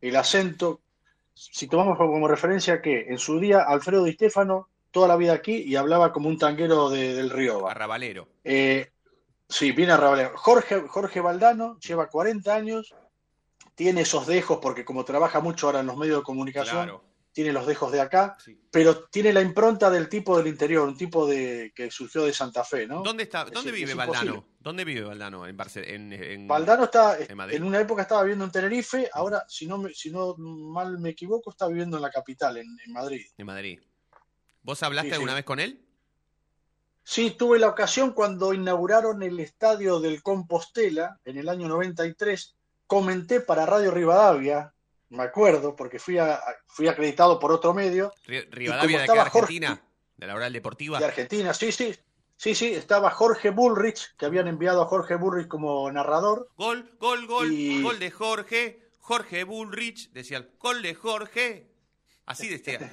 [0.00, 0.80] el acento.
[1.34, 5.54] Si tomamos como referencia que en su día Alfredo Di Stefano, toda la vida aquí
[5.54, 7.68] y hablaba como un tanguero de- del Río.
[7.68, 8.26] Arrabalero.
[8.42, 8.90] Eh,
[9.48, 10.36] sí, viene a Rabalero.
[10.36, 12.94] Jorge, Jorge Valdano lleva 40 años,
[13.74, 17.04] tiene esos dejos porque como trabaja mucho ahora en los medios de comunicación, Claro.
[17.32, 18.36] tiene los dejos de acá,
[18.72, 22.64] pero tiene la impronta del tipo del interior, un tipo de que surgió de Santa
[22.64, 23.02] Fe, ¿no?
[23.02, 23.42] ¿Dónde está?
[23.42, 24.26] Es ¿Dónde decir, vive es Valdano?
[24.34, 24.56] imposible.
[24.60, 25.46] ¿Dónde vive Valdano?
[25.46, 25.92] En Barcelona.
[25.94, 29.94] En, en- Valdano está, en una época estaba viviendo en Tenerife, ahora, si no, me-
[29.94, 33.24] si no mal me equivoco, está viviendo en la capital, en, en Madrid.
[33.36, 33.80] En Madrid.
[34.62, 35.36] ¿Vos hablaste Sí, alguna sí.
[35.36, 35.80] vez con él?
[37.10, 42.54] Sí, tuve la ocasión cuando inauguraron el estadio del Compostela en el año 93.
[42.86, 44.74] Comenté para Radio Rivadavia,
[45.08, 48.12] me acuerdo, porque fui, a- fui acreditado por otro medio.
[48.26, 49.82] Rivadavia de Argentina.
[50.18, 50.98] De la Oral Deportiva.
[50.98, 51.96] De Argentina, sí, sí.
[52.36, 56.50] Sí, sí, estaba Jorge Bullrich, que habían enviado a Jorge Bullrich como narrador.
[56.58, 57.50] Gol, gol, gol.
[57.50, 58.82] Y- Gol de Jorge.
[58.98, 60.10] Jorge Bullrich.
[60.12, 61.67] Decía, gol de Jorge.
[62.28, 62.90] Así decía.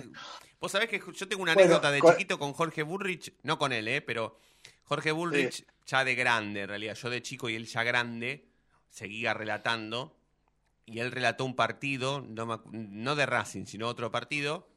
[0.60, 3.34] Vos sabés que yo tengo una Bueno, anécdota de con- chiquito con Jorge Bullrich.
[3.44, 4.02] No con él, ¿eh?
[4.02, 4.40] Pero
[4.84, 6.96] Jorge Bullrich, ya de grande, en realidad.
[6.96, 8.48] Yo de chico y él ya grande,
[8.90, 10.18] seguía relatando.
[10.88, 14.68] Y él relató un partido, no, no de Racing, sino otro partido.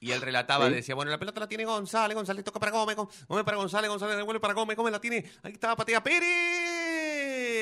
[0.00, 0.74] Y él relataba, Sí.
[0.74, 3.88] decía, bueno, la pelota la tiene González, González toca para Gómez, Gómez Gómez para González,
[3.88, 6.02] González devuelve para Gómez, Gómez la tiene, ahí estaba patea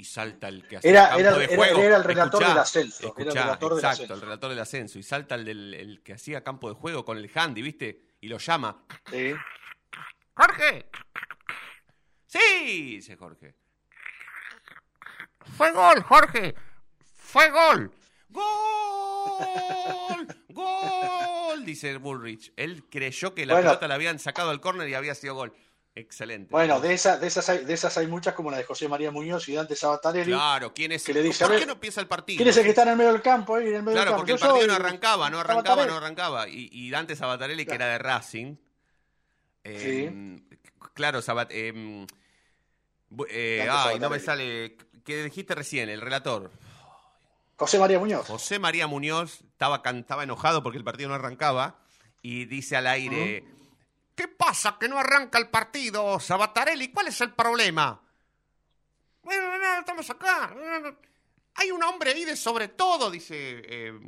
[0.00, 1.82] Y salta el que hacía Era- campo era- de era- juego.
[1.82, 4.14] era el relator Escuchá, del ascenso, era el escuchá, relator del exacto, ascenso.
[4.14, 4.98] el relator del ascenso.
[4.98, 8.00] Y salta el, del, el que hacía campo de juego con el handy, ¿viste?
[8.22, 8.82] Y lo llama.
[9.10, 9.34] Sí.
[10.34, 10.86] ¡Jorge!
[12.26, 12.38] ¡Sí!
[12.96, 13.54] dice Jorge.
[15.58, 16.54] ¡Fue gol, Jorge!
[17.16, 17.92] ¡Fue gol!
[18.30, 20.26] ¡Gol!
[20.48, 21.64] ¡Gol!
[21.66, 22.52] Dice Bullrich.
[22.56, 23.68] Él creyó que la Bueno.
[23.68, 25.52] pelota la habían sacado al córner y había sido gol.
[26.00, 26.50] Excelente.
[26.50, 29.10] Bueno, de esas, de esas hay, de esas hay muchas como la de José María
[29.10, 30.32] Muñoz y Dante Sabatarelli.
[30.32, 31.04] Claro, ¿quién es?
[31.04, 32.36] Que le dice, ¿Por qué no empieza el partido?
[32.38, 33.54] ¿Quién es el que está en el medio del campo?
[33.56, 34.16] ahí, en el medio Claro, del campo?
[34.20, 35.90] porque el partido soy no arrancaba, no arrancaba, Sabatarelli.
[35.90, 36.48] no arrancaba.
[36.48, 38.56] Y, y Dante Sabatarelli, que era de Racing.
[39.64, 40.40] eh,
[40.94, 41.72] Claro, Sabat, eh,
[43.10, 44.76] bu- eh, ay, no me sale.
[45.04, 45.88] ¿Qué dijiste recién?
[45.88, 46.50] El relator.
[47.56, 48.26] José María Muñoz.
[48.26, 51.78] José María Muñoz estaba, estaba enojado porque el partido no arrancaba
[52.22, 53.44] y dice al aire:
[54.20, 56.92] ¿Qué pasa que no arranca el partido, Sabatarelli?
[56.92, 57.98] ¿Cuál es el problema?
[59.22, 60.54] Bueno, no, estamos acá.
[61.54, 63.62] Hay un hombre ahí de sobre todo, dice.
[63.64, 63.98] eh,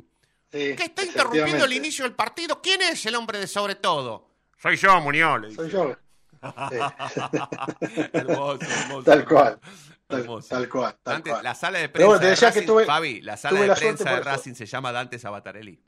[0.51, 2.61] que está interrumpiendo el inicio del partido.
[2.61, 4.29] ¿Quién es el hombre de sobre todo?
[4.55, 5.41] Soy yo, Muñoz.
[5.41, 5.61] le dice.
[5.63, 5.95] Soy yo.
[8.13, 9.03] hermoso, hermoso.
[9.03, 9.59] Tal cual.
[10.05, 10.47] Tal, Hermoso.
[10.49, 10.95] tal cual.
[11.01, 11.43] Tal cual.
[11.43, 14.13] la sala de prensa bueno, de que Racing, tuve- Fabi, la sala de la prensa
[14.13, 14.19] de.
[14.21, 15.81] Racing se llama Dante Sabatarelli.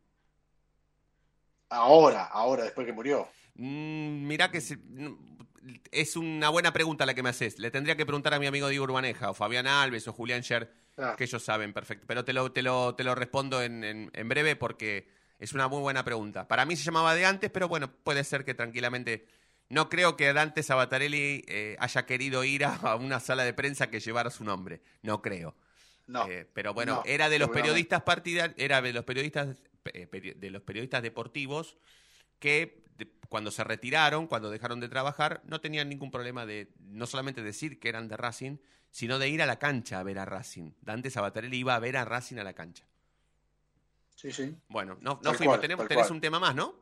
[1.70, 3.28] Ahora, ahora, después que murió.
[3.56, 4.78] Mm, mirá que se-
[5.92, 7.58] es una buena pregunta la que me haces.
[7.60, 10.72] Le tendría que preguntar a mi amigo Diego Urbaneja, o Fabián Alves, o Julián Scher,
[10.98, 11.16] Ah.
[11.18, 12.06] que ellos saben perfecto.
[12.08, 15.08] Pero te lo, te lo, te lo respondo en, en- en breve porque
[15.40, 16.48] es una muy buena pregunta.
[16.48, 19.28] Para mí se llamaba de antes, pero bueno, puede ser que tranquilamente...
[19.68, 24.00] No creo que Dante Sabatarelli eh, haya querido ir a, una sala de prensa que
[24.00, 24.82] llevara su nombre.
[25.02, 25.56] No creo.
[26.06, 26.28] No.
[26.28, 30.36] Eh, pero bueno, No, era de los periodistas partidarios, era de los periodistas, eh, peri-
[30.36, 31.78] de los periodistas deportivos
[32.38, 37.06] que de- cuando se retiraron, cuando dejaron de trabajar, no tenían ningún problema de no
[37.08, 38.58] solamente decir que eran de Racing,
[38.92, 40.72] sino de ir a la cancha a ver a Racing.
[40.82, 42.86] Dante Sabatarelli iba a ver a Racing a la cancha.
[44.16, 44.56] Sí, sí.
[44.70, 46.16] Bueno, no, no fuimos, cual, tenemos, tenés cual.
[46.16, 46.76] un tema más, ¿no?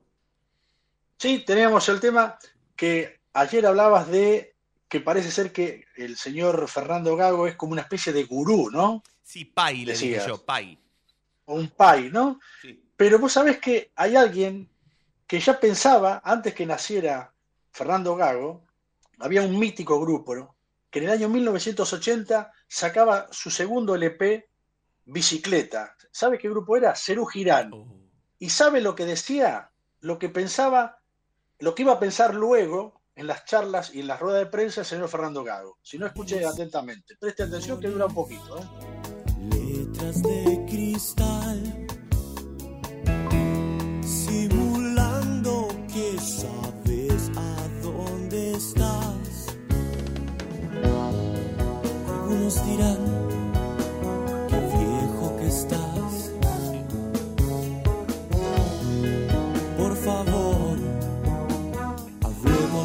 [1.17, 2.37] Sí, teníamos el tema
[2.75, 4.55] que ayer hablabas de
[4.87, 9.01] que parece ser que el señor Fernando Gago es como una especie de gurú, ¿no?
[9.23, 10.77] Sí, Pai, le dije yo, Pai.
[11.45, 12.39] O un pai, ¿no?
[12.95, 14.69] Pero vos sabés que hay alguien
[15.33, 17.33] que ya pensaba, antes que naciera
[17.71, 18.67] Fernando Gago,
[19.17, 20.55] había un mítico grupo, ¿no?
[20.91, 24.47] que en el año 1980 sacaba su segundo LP,
[25.05, 25.95] Bicicleta.
[26.11, 26.95] ¿Sabe qué grupo era?
[26.95, 27.71] Cerú Girán.
[28.37, 29.71] ¿Y sabe lo que decía?
[30.01, 30.99] Lo que pensaba,
[31.57, 34.81] lo que iba a pensar luego en las charlas y en las ruedas de prensa
[34.81, 35.79] el señor Fernando Gago.
[35.81, 37.15] Si no, escuche atentamente.
[37.19, 38.59] Preste atención que dura un poquito.
[38.59, 38.93] ¿eh?
[39.49, 41.87] letras de cristal,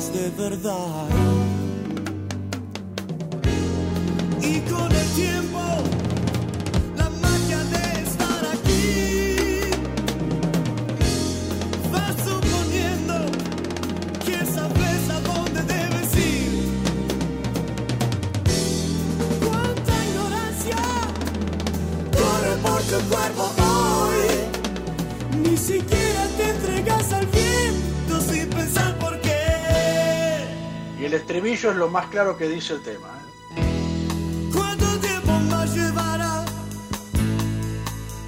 [0.06, 1.47] de verdad.
[31.58, 33.08] Estribillo es lo más claro que dice el tema.
[33.56, 34.50] ¿eh?
[34.54, 36.44] ¿Cuánto tiempo más llevará?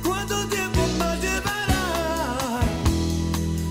[0.04, 2.60] ¿Cuánto tiempo más llevará?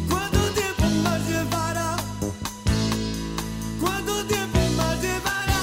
[0.09, 1.97] ¿Cuánto tiempo más llevará?
[3.81, 5.61] ¿Cuánto tiempo más llevará?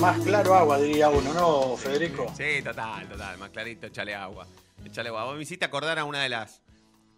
[0.00, 2.32] Más claro agua, diría uno, ¿no, Federico?
[2.36, 3.36] Sí, total, total.
[3.38, 4.46] Más clarito, échale agua.
[4.84, 5.24] Échale agua.
[5.24, 6.62] Vos me hiciste acordar a una de las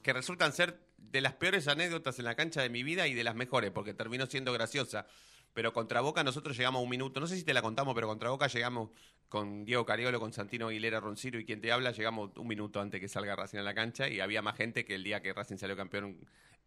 [0.03, 3.23] que resultan ser de las peores anécdotas en la cancha de mi vida y de
[3.23, 5.07] las mejores, porque terminó siendo graciosa.
[5.53, 8.09] Pero contra Boca nosotros llegamos a un minuto, no sé si te la contamos, pero
[8.09, 8.89] contra Boca llegamos
[9.29, 12.99] con Diego Cariolo, con Santino Aguilera Ronciro y quien te habla, llegamos un minuto antes
[12.99, 15.59] que salga Racing a la cancha y había más gente que el día que Racing
[15.59, 16.17] salió campeón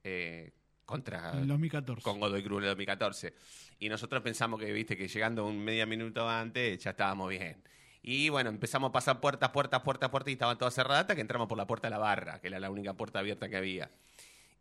[0.03, 0.51] eh,
[0.85, 2.03] contra En el 2014.
[2.03, 3.33] con Godoy Cruz en el 2014.
[3.79, 7.63] Y nosotros pensamos que, viste, que llegando un media minuto antes ya estábamos bien.
[8.03, 11.21] Y bueno, empezamos a pasar puertas, puertas, puertas, puertas y estaban todas cerradas hasta que
[11.21, 13.89] entramos por la puerta de la barra, que era la única puerta abierta que había.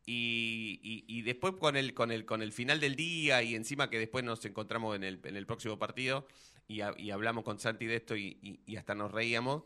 [0.06, 3.98] Y, y- después con el, con, el, con el final del día y encima que
[3.98, 6.26] después nos encontramos en el, en el próximo partido
[6.68, 9.62] y, ha- y hablamos con Santi de esto y hasta nos reíamos,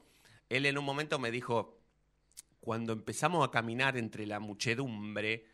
[0.48, 1.78] él en un momento me dijo,
[2.60, 5.46] cuando empezamos a caminar entre la muchedumbre,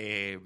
[0.00, 0.38] eh,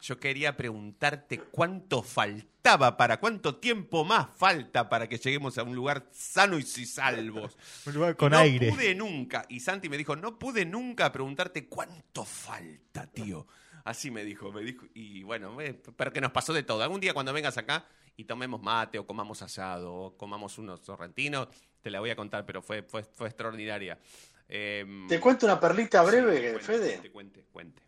[0.00, 5.74] yo quería preguntarte cuánto faltaba para, cuánto tiempo más falta para que lleguemos a un
[5.74, 7.58] lugar sano y salvos.
[7.86, 8.70] Un lugar con no aire.
[8.70, 9.44] pude nunca.
[9.48, 13.48] Y Santi me dijo, no pude nunca preguntarte cuánto falta, tío.
[13.84, 14.86] Así me dijo, me dijo.
[14.94, 16.80] Y bueno, eh, pero que nos pasó de todo.
[16.84, 21.48] Algún día cuando vengas acá y tomemos mate o comamos asado o comamos unos sorrentinos,
[21.82, 23.98] te la voy a contar, pero fue, fue, fue extraordinaria.
[24.48, 27.10] Em, Te cuento una perlita breve, cuente, Fede.
[27.10, 27.82] cuente, cuente.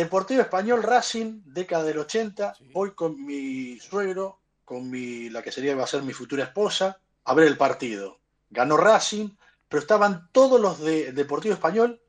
[0.00, 2.54] Deportivo Español Racing, década del 80.
[2.72, 6.98] Voy con mi suegro, con mi, la que sería va a ser mi futura esposa,
[7.24, 8.18] a ver el partido.
[8.48, 9.28] Ganó Racing,
[9.68, 12.00] pero estaban todos los de Deportivo Español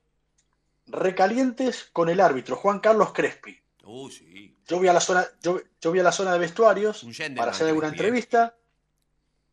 [0.88, 3.60] recalientes con el árbitro, Juan Carlos Crespi.
[3.84, 4.58] Uh, sí.
[4.66, 7.68] Yo voy a la zona, yo, yo voy a la zona de vestuarios para hacer
[7.68, 7.92] alguna ¿eh?
[7.92, 8.56] entrevista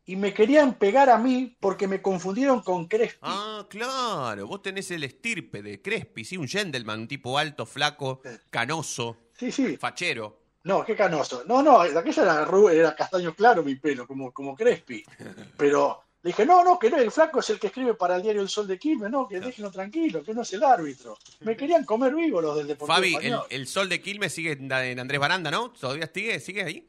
[0.09, 3.19] y me querían pegar a mí porque me confundieron con Crespi.
[3.21, 4.47] Ah, claro.
[4.47, 9.53] Vos tenés el estirpe de Crespi, sí, un gentleman, un tipo alto, flaco, canoso, Sí,
[9.53, 9.77] sí.
[9.77, 10.41] fachero.
[10.65, 11.43] No, qué canoso.
[11.47, 15.05] No, no, aquella era, era castaño claro mi pelo, como, como Crespi.
[15.59, 18.23] Pero le dije, no, no, que no, el flaco es el que escribe para el
[18.23, 21.19] diario El Sol de Quilmes, no, que déjenlo tranquilo, que no es el árbitro.
[21.41, 23.19] Me querían comer vivo los del Deportivo Fabi,
[23.51, 25.71] el, sol de Quilmes sigue en, en Andrés Baranda, ¿no?
[25.71, 26.89] ¿Todavía sigue, sigue ahí?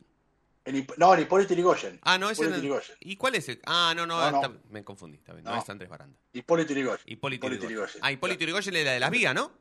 [0.98, 2.00] No, en Hipólito Yrigoyen.
[2.04, 2.96] Ah, no, es Yrigoyen.
[3.00, 3.60] ¿Y cuál es el?
[3.66, 4.42] Ah, no, no, No, no.
[4.44, 5.58] está- me confundí, está bien, no.
[5.58, 6.20] Es Andrés Baranda.
[6.34, 7.02] Hipólito Yrigoyen.
[7.08, 7.98] Hipólito, Hipólito Yrigoyen.
[8.02, 9.52] Ah, Hipólito Yrigoyen es la de las vías, ¿no?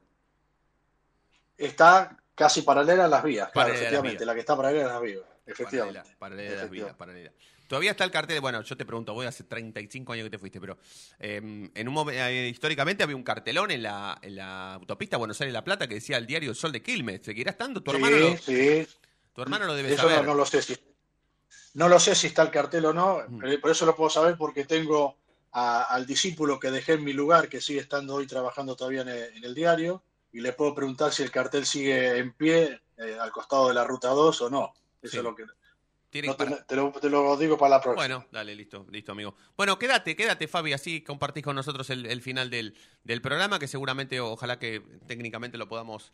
[1.56, 4.18] Está casi paralela a las vías, claro, Paralela a efectivamente.
[4.18, 4.26] vías.
[4.26, 6.00] La que está paralela a las vías, efectivamente.
[6.00, 7.32] Paralela, paralela de las vías, paralela.
[7.66, 10.58] Todavía está el cartel, bueno, yo te pregunto, voy hace 35 años que te fuiste,
[10.60, 10.78] pero
[11.18, 11.36] eh,
[11.74, 15.86] en un eh, históricamente había un cartelón en la, en la autopista Buenos Aires-La Plata
[15.86, 17.20] que decía el diario El Sol de Quilmes.
[17.22, 17.82] ¿Seguirá estando?
[17.82, 18.88] ¿Tu hermano, sí, lo, sí.
[19.34, 20.18] tu hermano lo debe Eso saber.
[20.20, 20.76] no, no lo sé si
[21.78, 24.36] no lo sé si está el cartel o no, pero por eso lo puedo saber
[24.36, 25.16] porque tengo
[25.52, 29.08] a- al discípulo que dejé en mi lugar, que sigue estando hoy trabajando todavía en
[29.08, 30.02] el, en el diario,
[30.32, 33.84] y le puedo preguntar si el cartel sigue en pie eh, al costado de la
[33.84, 34.74] ruta 2 o no.
[35.00, 35.16] Eso Sí.
[35.18, 35.52] es lo que no
[36.36, 38.02] te lo, te lo digo para la próxima.
[38.06, 39.34] Bueno, dale, listo, listo, amigo.
[39.56, 42.74] Bueno, quédate, quédate, Fabi, así compartís con nosotros el, el final del,
[43.04, 46.12] del programa, que seguramente, ojalá que técnicamente lo podamos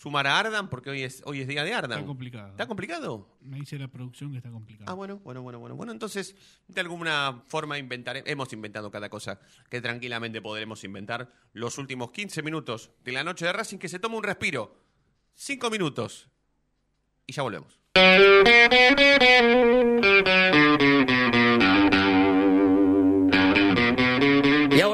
[0.00, 1.98] sumar a Ardan, porque hoy es, hoy es día de Ardan.
[1.98, 2.48] Está complicado.
[2.50, 3.28] ¿Está complicado?
[3.40, 4.90] Me dice la producción que está complicado.
[4.90, 5.76] Ah, bueno, bueno, bueno, bueno.
[5.76, 6.34] Bueno, entonces,
[6.68, 12.42] de alguna forma inventaré, hemos inventado cada cosa que tranquilamente podremos inventar los últimos 15
[12.42, 14.74] minutos de la noche de Racing, que se toma un respiro.
[15.34, 16.28] Cinco minutos.
[17.26, 17.78] Y ya volvemos.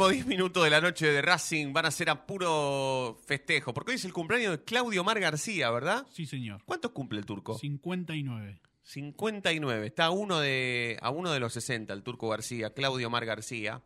[0.00, 3.90] Últimos 10 minutos de la noche de Racing van a ser a puro festejo, porque
[3.90, 6.06] hoy es el cumpleaños de Claudio Mar García, ¿verdad?
[6.10, 6.62] Sí, señor.
[6.64, 7.58] ¿Cuántos cumple el turco?
[7.58, 8.60] 59.
[8.82, 9.86] 59.
[9.86, 13.82] Está a uno de, a uno de los 60, el turco García, Claudio Mar García.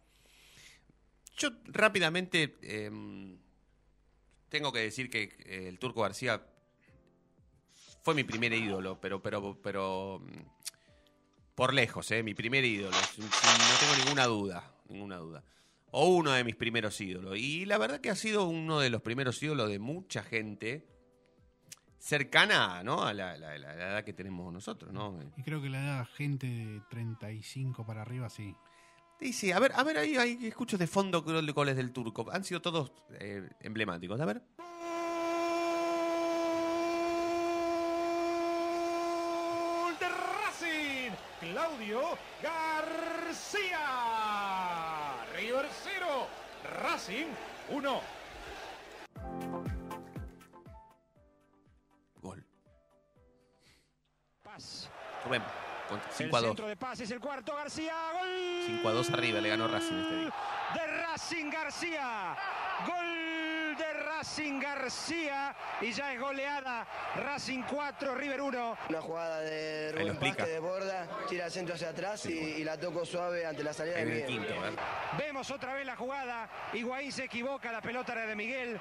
[1.37, 2.91] Yo rápidamente eh,
[4.51, 6.47] tengo que decir que eh, el turco García
[8.03, 12.23] fue mi primer ídolo, pero, pero, pero mm, por lejos, ¿eh?
[12.23, 12.97] Mi primer ídolo.
[13.19, 13.27] no
[13.81, 15.43] tengo ninguna duda, ninguna duda.
[15.97, 17.37] O uno de mis primeros ídolos.
[17.39, 20.89] Y la verdad que ha sido uno de los primeros ídolos de mucha gente
[21.99, 23.03] cercana ¿no?
[23.05, 25.19] a la, la- la- la edad que tenemos nosotros, ¿no?
[25.37, 28.55] Y creo que la edad gente de 35 para arriba, sí.
[29.21, 32.27] Dice, a ver, a ver, ahí, ahí escucho de fondo goles del turco.
[32.33, 34.21] Han sido todos eh, emblemáticos.
[34.21, 34.43] A ver.
[38.67, 42.01] Gol de Racing, Claudio
[42.43, 43.85] García.
[45.55, 46.27] River 0,
[46.83, 47.27] Racing
[47.71, 48.01] 1.
[52.21, 52.45] Gol.
[54.43, 54.91] Paz.
[55.25, 55.43] Rubén,
[55.89, 56.49] con El 5 a 2.
[56.49, 57.95] centro de Paz es el cuarto, García.
[58.15, 58.29] Gol
[58.67, 60.35] 5 a 2 arriba le ganó Racing este día.
[60.75, 62.37] de Racing García.
[62.89, 63.24] Gol
[64.19, 65.55] Racing García.
[65.81, 66.87] Y ya es goleada.
[67.17, 68.77] Racing 4, River 1.
[68.89, 72.79] Una jugada de Rubén Paz que desborda, tira el centro hacia atrás y, y la
[72.79, 74.27] toco suave ante la salida de Miguel.
[74.27, 74.55] quinto.
[75.19, 76.49] Vemos otra vez la jugada.
[76.73, 78.81] Higuaín se equivoca, la pelota era de Miguel.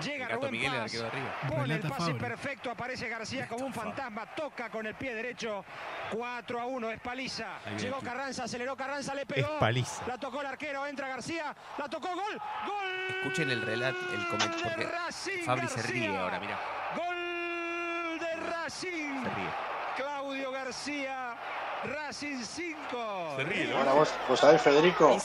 [0.00, 1.36] Llega Rubén Miguel, el Paz, arriba.
[1.48, 2.18] pone el pase Fabri.
[2.18, 5.64] perfecto, aparece García como un fantasma, toca con el pie derecho,
[6.12, 7.58] 4 a 1, es paliza.
[7.78, 9.54] Llegó Carranza, aceleró Carranza, le pegó.
[9.54, 10.02] Es paliza.
[10.06, 13.16] La tocó el arquero, entra García, la tocó, gol, gol.
[13.22, 16.58] Escuchen el relato, el comentario, porque Racing Fabri se ríe ahora, mira.
[16.96, 19.22] Gol de Racing.
[19.22, 19.72] Se ríe.
[19.96, 21.36] Claudio García,
[21.84, 23.34] Racing 5.
[23.36, 25.16] Se ríe, Ahora vos, vos sabés, Federico,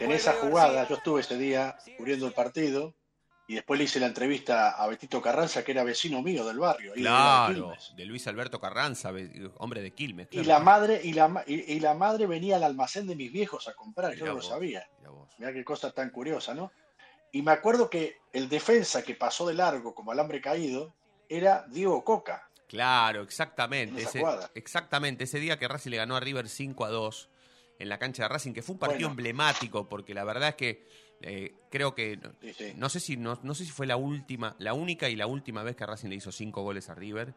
[0.00, 2.94] en esa jugada yo estuve ese día cubriendo el partido
[3.48, 6.90] y después le hice la entrevista a Betito Carranza, que era vecino mío del barrio.
[6.92, 9.10] de de Claro, de Luis Alberto Carranza,
[9.56, 10.28] hombre de Quilmes.
[10.30, 13.66] Y la madre, y la, y, y la madre venía al almacén de mis viejos
[13.66, 14.86] a comprar, yo no lo sabía.
[15.38, 16.70] mirá qué cosa tan curiosa, ¿no?
[17.32, 20.94] Y me acuerdo que el defensa que pasó de largo como alambre caído
[21.28, 22.50] era Diego Coca.
[22.68, 24.02] Claro, exactamente.
[24.02, 24.22] Ese,
[24.54, 27.30] exactamente, ese día que Racing le ganó a River 5 a 2
[27.78, 29.12] en la cancha de Racing, que fue un partido Bueno.
[29.12, 30.86] emblemático, porque la verdad es que
[31.22, 32.72] eh, creo que no, Sí, sí.
[32.76, 35.62] no sé si no, no sé si fue la última, la única y la última
[35.62, 37.34] vez que Racing le hizo 5 goles a River.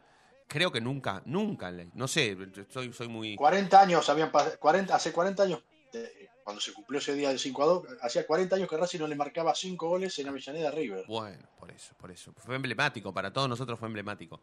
[0.48, 2.38] Creo que nunca, nunca, le- no sé,
[2.70, 5.64] soy, soy muy 40 años habían pas- 40, hace 40 años,
[5.94, 9.00] eh, cuando se cumplió ese día de 5 a 2, hacía 40 años que Racing
[9.00, 11.06] no le marcaba 5 goles en Avellaneda a River.
[11.08, 12.34] bueno, por eso, por eso.
[12.38, 14.42] Fue emblemático, para todos nosotros fue emblemático.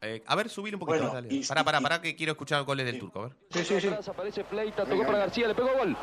[0.00, 0.98] Eh, a ver, subir un poquito.
[0.98, 1.34] Bueno, dale.
[1.34, 3.36] y- pará, pará, pará, que quiero escuchar goles del turco, a ver.
[3.50, 3.88] Sí, sí, sí.
[3.88, 5.96] Aparece Pleita, tocó para García, le pegó gol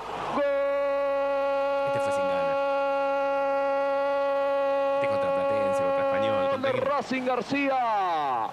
[2.00, 2.58] fue sin ganas.
[4.96, 6.85] Este contra Platense, contra Español, contra de quién?
[6.96, 8.48] Racing García.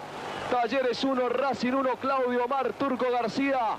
[0.51, 3.76] Talleres 1, Racing 1, Claudio Mar, Turco García.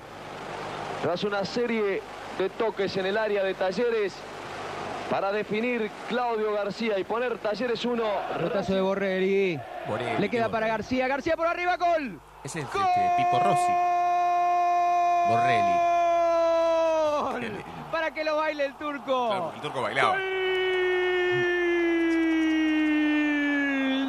[1.01, 2.01] Tras una serie
[2.37, 4.13] de toques en el área de Talleres
[5.09, 8.03] para definir Claudio García y poner Talleres 1.
[8.39, 9.59] Rotazo de Borrelli.
[10.17, 10.67] Le queda para.
[10.67, 11.09] García.
[11.09, 12.21] García por arriba, gol.
[12.45, 12.79] Ese es este,
[13.17, 13.73] Pipo Rossi.
[15.27, 15.73] Borrelli.
[17.21, 17.63] Gol.
[17.91, 19.27] Para que lo baile el turco.
[19.27, 20.11] Claro, el turco bailaba.
[20.13, 20.43] Gol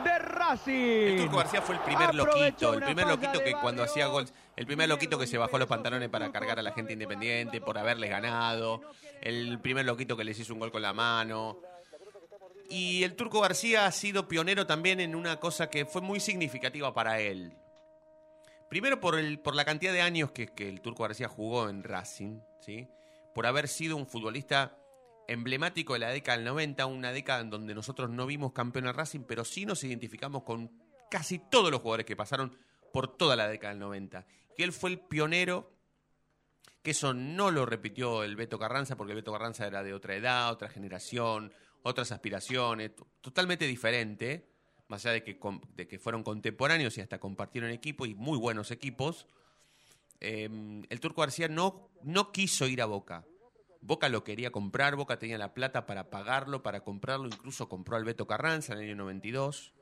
[0.04, 0.18] de
[0.54, 0.72] Racing.
[0.72, 4.26] El Turco García fue el primer Aprovechó loquito, el primer loquito que cuando hacía gol,
[4.56, 7.78] el primer loquito que se bajó los pantalones para cargar a la gente independiente por
[7.78, 8.80] haberles ganado,
[9.20, 11.58] el primer loquito que les hizo un gol con la mano.
[12.70, 16.94] Y el Turco García ha sido pionero también en una cosa que fue muy significativa
[16.94, 17.52] para él.
[18.68, 21.84] Primero por, el, por la cantidad de años que, que el Turco García jugó en
[21.84, 22.88] Racing, ¿sí?
[23.34, 24.76] por haber sido un futbolista
[25.28, 28.92] emblemático de la década del 90, una década en donde nosotros no vimos campeón a
[28.92, 30.70] Racing, pero sí nos identificamos con
[31.10, 32.56] casi todos los jugadores que pasaron
[32.92, 34.26] por toda la década del 90.
[34.56, 35.72] Que él fue el pionero,
[36.82, 40.14] que eso no lo repitió el Beto Carranza, porque el Beto Carranza era de otra
[40.14, 41.52] edad, otra generación,
[41.82, 44.48] otras aspiraciones, totalmente diferente,
[44.88, 49.26] más allá de que, fueron contemporáneos y hasta compartieron equipo y muy buenos equipos.
[50.20, 50.48] eh,
[50.88, 53.24] el Turco García no, no quiso ir a Boca.
[53.86, 58.04] Boca lo quería comprar, Boca tenía la plata para pagarlo, para comprarlo, incluso compró al
[58.04, 59.72] Beto Carranza en el año 92.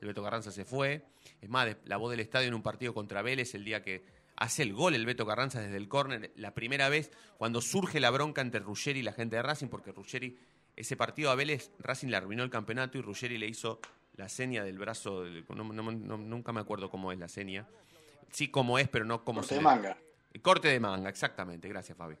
[0.00, 1.04] El Beto Carranza se fue.
[1.40, 4.04] Es más, de- la voz del estadio en un partido contra Vélez el día que
[4.36, 8.10] hace el gol el Beto Carranza desde el córner, la primera vez cuando surge la
[8.10, 10.36] bronca entre Ruggeri y la gente de Racing, porque Ruggeri,
[10.74, 13.78] ese partido a Vélez, Racing le arruinó el campeonato y Ruggeri le hizo
[14.16, 17.66] la seña del brazo, del- no- no- no- nunca me acuerdo cómo es la seña.
[18.32, 19.98] Sí, cómo es, pero no cómo Corte se de le- manga.
[20.42, 21.68] corte de manga, exactamente.
[21.68, 22.16] Gracias, Fabi.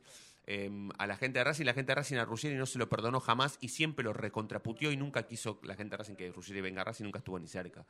[0.46, 2.88] Eh, a la gente de Racing, la gente de Racing a Ruggeri no se lo
[2.88, 6.60] perdonó jamás y siempre lo recontraputió y nunca quiso la gente de Racing que Ruggeri
[6.60, 7.84] venga a Racing, nunca estuvo ni cerca.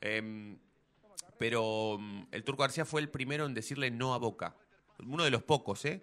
[0.00, 0.56] Eh,
[1.38, 4.56] pero mm, el Turco García fue el primero en decirle no a Boca.
[5.06, 6.02] Uno de los pocos, ¿eh?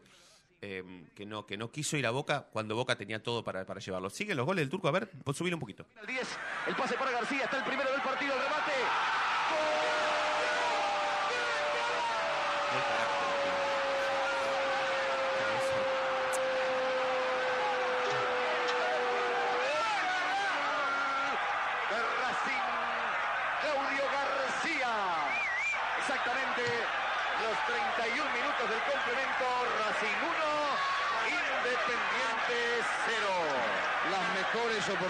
[0.60, 0.84] Que,
[1.28, 4.10] no, que no quiso ir a Boca cuando Boca tenía todo para, para llevarlo.
[4.10, 5.86] Siguen los goles del Turco, a ver, subile un poquito.
[6.02, 6.28] El 10,
[6.70, 8.34] el pase para García, está el primero del partido,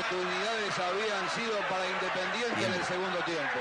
[0.07, 3.59] oportunidades habían sido para Independiente en el segundo tiempo.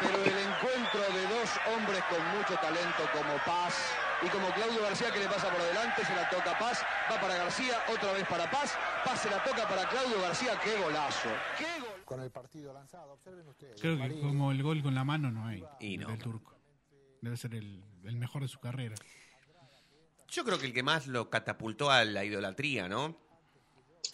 [0.00, 3.74] Pero el encuentro de dos hombres con mucho talento como Paz
[4.22, 7.36] y como Claudio García que le pasa por adelante, se la toca Paz, va para
[7.36, 11.30] García, otra vez para Paz, Paz se la toca para Claudio García, qué golazo.
[11.58, 12.04] ¡Qué gol!
[12.04, 13.80] Con el partido lanzado, observen ustedes.
[13.80, 15.64] Creo que como el gol con la mano no hay.
[15.80, 16.08] Y no.
[16.08, 16.54] Del turco.
[17.22, 18.94] Debe ser el, el mejor de su carrera.
[20.28, 23.25] Yo creo que el que más lo catapultó a la idolatría, ¿no?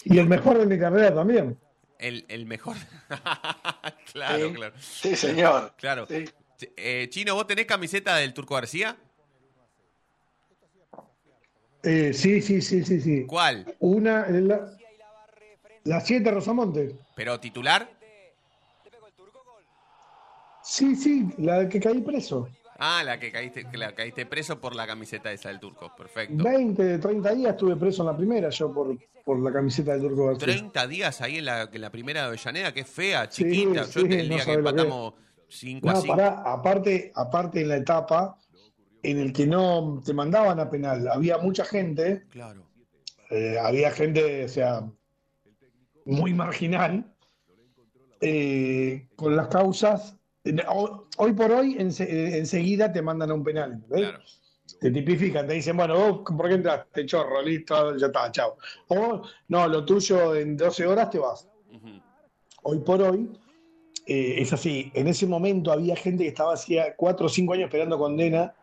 [0.05, 1.59] Y el mejor de mi carrera también.
[1.99, 2.77] El, el mejor.
[4.13, 4.55] claro, Sí.
[4.55, 4.75] claro.
[4.81, 5.75] Sí, señor.
[5.79, 6.07] Claro.
[6.77, 8.97] Eh, Chino, ¿vos tenés camiseta del Turco García?
[11.83, 13.27] Eh, sí, sí, sí, sí, sí.
[13.27, 13.75] ¿Cuál?
[13.81, 14.77] Una, la,
[15.85, 16.97] la 7 Rosamonte.
[17.17, 17.91] ¿Pero titular?
[20.63, 22.49] Sí, sí, la que caí preso.
[22.79, 25.95] Ah, la que caíste, que la caíste preso por la camiseta esa del Turco.
[25.97, 26.43] Perfecto.
[26.43, 30.27] 20, 30 días estuve preso en la primera yo por, por la camiseta del Turco
[30.27, 30.47] García.
[30.47, 33.85] 30 días ahí en la, en la primera de Avellaneda, que es fea, Sí, chiquita.
[33.85, 35.15] sí, Yo el no día lo que empatamos
[35.49, 36.17] 5 a No, 5.
[36.17, 38.39] pará, aparte, aparte en la etapa
[39.03, 42.65] en el que no te mandaban a penal, había mucha gente, Claro.
[43.31, 44.89] eh, había gente, o sea,
[46.05, 47.13] muy marginal,
[48.21, 50.17] eh, con las causas.
[50.45, 53.83] Eh, ho- Hoy por hoy, ense- eh, enseguida te mandan a un penal.
[53.89, 54.11] ¿ves?
[54.81, 57.05] Te tipifican, te dicen, bueno, vos, ¿por qué entraste?
[57.07, 58.57] Chorro, listo, ya está, chao.
[58.89, 61.49] O, no, lo tuyo en 12 horas te vas.
[62.63, 63.29] Hoy por hoy,
[64.07, 64.91] eh, es así.
[64.95, 68.55] En ese momento había gente que estaba hacía 4 o 5 años esperando condena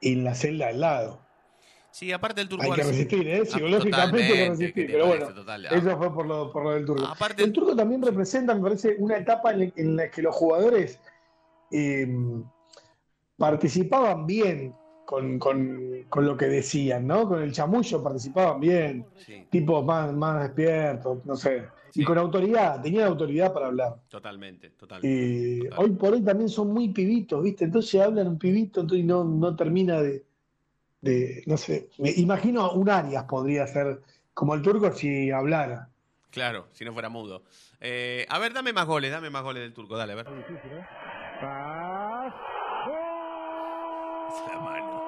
[0.00, 1.23] en la celda al lado.
[1.94, 3.42] Sí, aparte el Turco Hay que resistir, ¿eh?
[3.44, 4.74] Ah, Psicológicamente hay que resistir.
[4.74, 5.66] ¿qué te Pero bueno, Total.
[5.66, 7.04] Ah, eso fue por lo, por lo del turco.
[7.38, 10.98] el turco también representa, me parece, una etapa en, en la que los jugadores
[11.70, 12.08] eh,
[13.36, 14.74] participaban bien
[15.04, 17.28] con, con- con lo que decían, ¿no?
[17.28, 19.06] Con el chamullo participaban bien,
[19.48, 21.68] tipos más, más despiertos, no sé.
[21.94, 24.00] Y con autoridad, tenían autoridad para hablar.
[24.08, 25.06] Totalmente, totalmente.
[25.16, 27.66] Y hoy por hoy también son muy pibitos, ¿viste?
[27.66, 30.24] Entonces hablan un pibito entonces no, no termina de,
[31.04, 34.00] de, no sé, me imagino un Arias podría ser
[34.32, 35.88] como el turco si hablara.
[36.30, 37.44] Claro, si no fuera mudo.
[37.80, 40.26] Eh, a ver, dame más goles, dame más goles del Turco, dale, a ver.
[44.28, 45.02] Esa mano.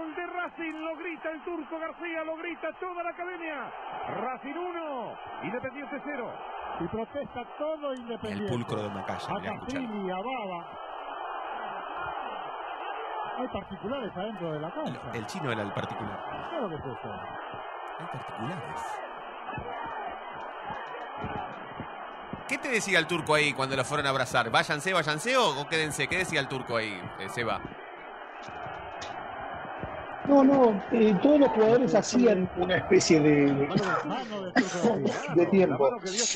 [0.00, 3.70] Gol de Racing, lo grita el turco García, lo grita toda la academia.
[4.08, 6.32] Racing 1, Independiente 0.
[6.80, 8.52] Y protesta todo El Independiente.
[8.52, 9.60] pulcro de Macaya, A.
[9.60, 10.78] Casilli, a Baba.
[13.38, 15.00] Hay particulares adentro de la cancha.
[15.14, 16.48] El chino era el particular.
[16.50, 17.12] Claro que es eso.
[18.00, 18.80] Hay particulares.
[22.48, 24.50] ¿Qué te decía el turco ahí cuando lo fueron a abrazar?
[24.50, 26.08] ¿Váyanse, váyanse o, o quédense?
[26.08, 27.60] ¿Qué decía el turco ahí, eh, Seba?
[30.28, 33.46] No, no, eh, todos los jugadores hacían una especie de,
[35.34, 35.90] de tiempo.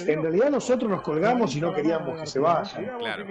[0.07, 2.87] En realidad nosotros nos colgamos y no queríamos que se vayan.
[2.99, 3.25] Claro.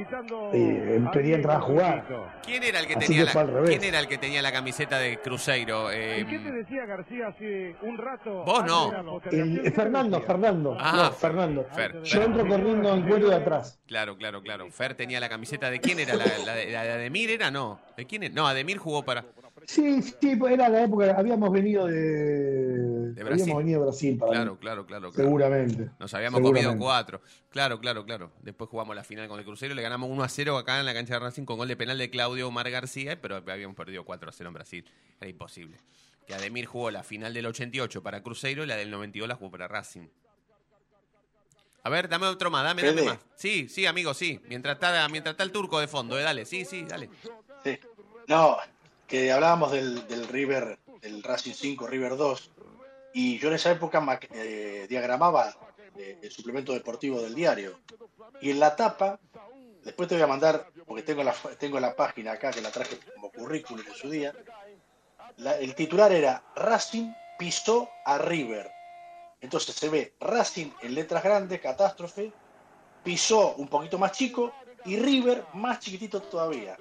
[0.54, 2.06] Eh, quería entrar a jugar.
[2.46, 3.64] ¿Quién era el que Así tenía que la.
[3.64, 5.92] ¿Quién era el que tenía la camiseta de Cruzeiro?
[5.92, 8.44] Eh, ¿Qué te decía García hace un rato?
[8.44, 9.20] Vos no.
[9.32, 10.78] El- eh, Fernando, Fernando.
[10.80, 11.66] Ah, no, Fernando.
[11.72, 12.30] Fer, Yo Fer.
[12.30, 13.80] entro corriendo en cuero de atrás.
[13.88, 14.70] Claro, claro, claro.
[14.72, 17.80] Fer tenía la camiseta de quién era la, la de, la de Ademir era no.
[17.98, 18.34] ¿De quién era?
[18.36, 19.24] No, Ademir jugó para
[19.66, 23.44] Sí, sí, pues era la época, habíamos venido de, de Brasil.
[23.44, 25.30] habíamos venido de Brasil para Claro, claro, claro, claro.
[25.30, 25.90] Seguramente.
[26.00, 27.22] Nos habíamos comido cuatro.
[27.50, 28.32] Claro, claro, claro.
[28.42, 30.94] Después jugamos la final con el Cruzeiro, le ganamos 1 a 0 acá en la
[30.94, 34.30] cancha de Racing con gol de penal de Claudio Omar García, pero habíamos perdido 4
[34.30, 34.86] a 0 en Brasil.
[35.20, 35.78] Era imposible.
[36.26, 39.52] Que Ademir jugó la final del 88 para Cruzeiro y la del 92 la jugó
[39.52, 40.08] para Racing.
[41.84, 43.18] A ver, dame otro más, dame, dame más.
[43.36, 44.40] Sí, sí, amigo, sí.
[44.48, 47.10] Mientras está, mientras está el turco de fondo, eh, dale, sí, sí, dale.
[48.28, 48.58] No,
[49.12, 52.52] que hablábamos del, River, del Racing 5, River 2,
[53.14, 54.02] y yo en esa época
[54.34, 55.54] eh, diagramaba
[55.98, 57.78] eh, el suplemento deportivo del diario.
[58.42, 59.20] Y en la tapa,
[59.84, 62.98] después te voy a mandar, porque tengo la, tengo la página acá que la traje
[63.14, 64.34] como currículum en su día,
[65.36, 68.72] la- el titular era Racing pisó a River.
[69.42, 72.32] Entonces se ve Racing en letras grandes, catástrofe,
[73.04, 74.54] pisó un poquito más chico
[74.86, 76.78] y River más chiquitito todavía.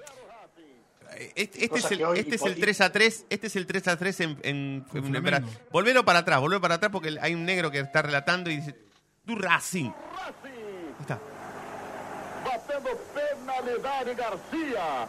[1.11, 3.67] Este, este Cosa es el, este es el hipo- 3 a 3, este es el
[3.67, 7.45] 3 a 3 en, en, en- Volvelo para atrás, volvelo para atrás porque hay un
[7.45, 8.75] negro que está relatando y dice,
[9.25, 9.91] tú Racing.
[9.91, 11.19] Ahí está.
[12.45, 15.07] Batendo penalidade Garcia.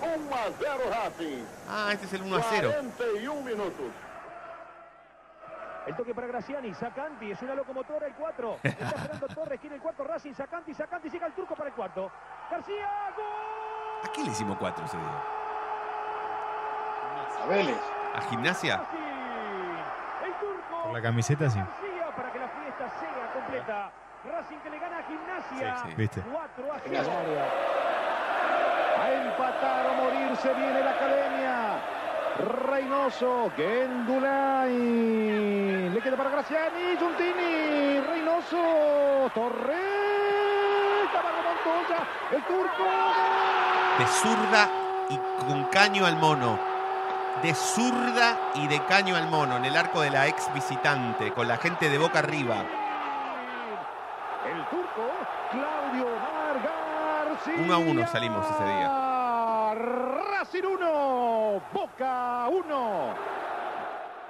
[0.00, 1.44] 1 a 0 Racing.
[1.68, 2.70] Ah, este es el 1 a 0.
[2.98, 3.92] 41 minutos.
[5.86, 8.58] El toque para Graciani, Sacanti, es una locomotora el 4.
[8.62, 12.10] Está esperando Torres, quiere el cuarto Racing, Sacanti, Sacanti, llega el turco para el cuarto.
[12.50, 14.08] García, gol.
[14.08, 15.22] ¿A quién le hicimos 4 ese día?
[17.44, 17.76] A Vélez.
[18.14, 18.80] ¿A Gimnasia?
[20.24, 21.58] El turco Por la camiseta, sí.
[22.16, 23.90] Para que la fiesta sea completa.
[24.24, 25.76] Racing que le gana a Gimnasia.
[25.76, 25.94] Sí, sí.
[25.96, 26.22] ¿Viste?
[26.22, 27.10] 4 a 0.
[29.02, 31.82] A empatar o morir se viene la academia.
[32.70, 34.70] Reynoso, Gendulay.
[35.90, 39.76] Le queda para Graciani, Giuntini, Reynoso, Torres,
[41.12, 42.84] Tabarro Montoya, el turco.
[43.98, 44.70] De zurda
[45.10, 46.73] y con caño al mono.
[47.42, 51.46] De zurda y de caño al mono en el arco de la ex visitante, con
[51.46, 52.64] la gente de boca arriba.
[54.46, 55.10] El turco,
[55.50, 57.38] Claudio Vargas.
[57.58, 59.74] 1 a 1 salimos ese día.
[59.74, 63.14] Racing 1, Boca 1.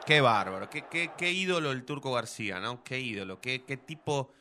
[0.07, 2.83] Qué bárbaro, qué, qué, qué ídolo el Turco García, ¿no?
[2.85, 4.33] Qué ídolo, qué, qué tipo...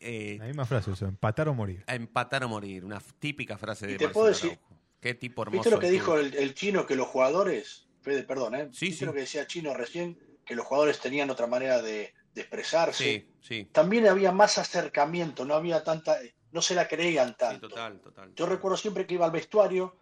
[0.00, 1.82] eh, La misma frase, eso, empatar o morir.
[1.86, 4.74] empatar o morir, una típica frase de Y te Marcelo puedo decir- Araujo.
[5.04, 5.58] Qué tipo hermoso.
[5.58, 8.68] ¿Viste lo que dijo el, el chino que los jugadores, Fede, perdón, ¿eh?
[8.72, 9.04] Sí, ¿Viste sí.
[9.04, 10.18] lo que decía chino recién?
[10.46, 13.04] Que los jugadores tenían otra manera de, de expresarse.
[13.04, 13.68] Sí, sí.
[13.70, 16.16] También había más acercamiento, no había tanta,
[16.52, 17.68] no se la creían tanto.
[17.68, 18.32] Total, total.
[18.34, 19.98] Yo recuerdo siempre que iba al vestuario,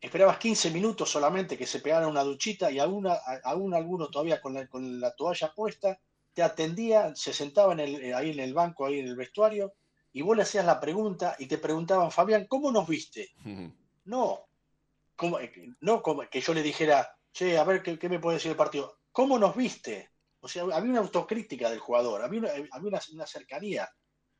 [0.00, 3.06] esperabas 15 minutos solamente que se pegara una duchita y aún,
[3.44, 6.00] aún alguno todavía con la, con la toalla puesta,
[6.32, 9.74] te atendía, se sentaba en el- ahí en el banco, ahí en el vestuario,
[10.14, 13.28] y vos le hacías la pregunta y te preguntaban, Fabián, ¿cómo nos viste?
[14.06, 14.45] No,
[15.16, 15.38] como,
[15.80, 18.56] no como que yo le dijera, che, a ver, ¿qué, qué me puede decir el
[18.56, 18.98] partido?
[19.12, 20.10] ¿Cómo nos viste?
[20.40, 23.88] O sea, había una autocrítica del jugador, había una, había una, una cercanía.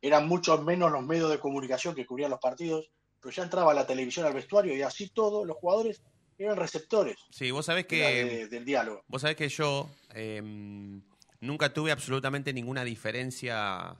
[0.01, 3.87] Eran mucho menos los medios de comunicación que cubrían los partidos, pero ya entraba la
[3.87, 6.03] televisión al vestuario y así todos los jugadores
[6.37, 7.97] eran receptores Sí, vos sabés que...
[7.97, 9.03] de- del diálogo.
[9.07, 11.01] Vos sabés que yo em,
[11.41, 13.97] nunca tuve absolutamente ninguna diferencia,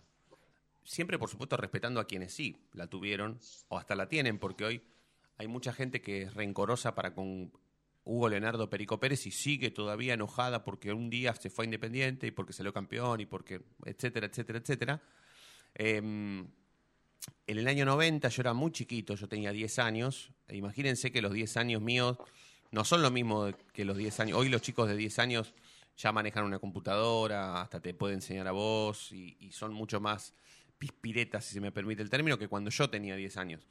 [0.84, 4.82] siempre por supuesto respetando a quienes sí la tuvieron o hasta la tienen, porque hoy
[5.38, 7.52] hay mucha gente que es rencorosa para con
[8.04, 12.32] Hugo Leonardo Perico Pérez y sigue todavía enojada porque un día se fue Independiente y
[12.32, 15.02] porque salió campeón y porque, etcétera, etcétera, etcétera.
[15.76, 16.48] Em,
[17.46, 20.32] en el año 90 yo era muy chiquito, yo tenía 10 años.
[20.50, 22.18] imagínense que los 10 años míos
[22.72, 24.38] no son lo mismo que los 10 años.
[24.38, 25.54] Hoy los chicos de 10 años
[25.98, 30.34] ya manejan una computadora, hasta te pueden enseñar a vos y son mucho más
[30.78, 33.68] pispiretas, si se me permite el término, que cuando yo tenía 10 años.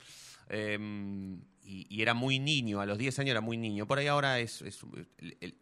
[0.49, 3.87] Em, y, era muy niño, a los 10 años era muy niño.
[3.87, 4.65] Por ahí ahora es,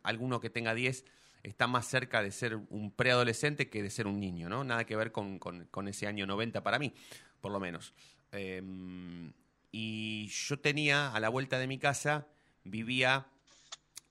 [0.03, 1.05] alguno que tenga 10
[1.43, 4.65] está más cerca de ser un preadolescente que de ser un niño, ¿no?
[4.65, 6.93] Nada que ver con, con- con ese año 90 para mí,
[7.41, 7.95] por lo menos.
[8.33, 9.33] Em,
[9.71, 12.27] y yo tenía, a la vuelta de mi casa,
[12.65, 13.27] vivía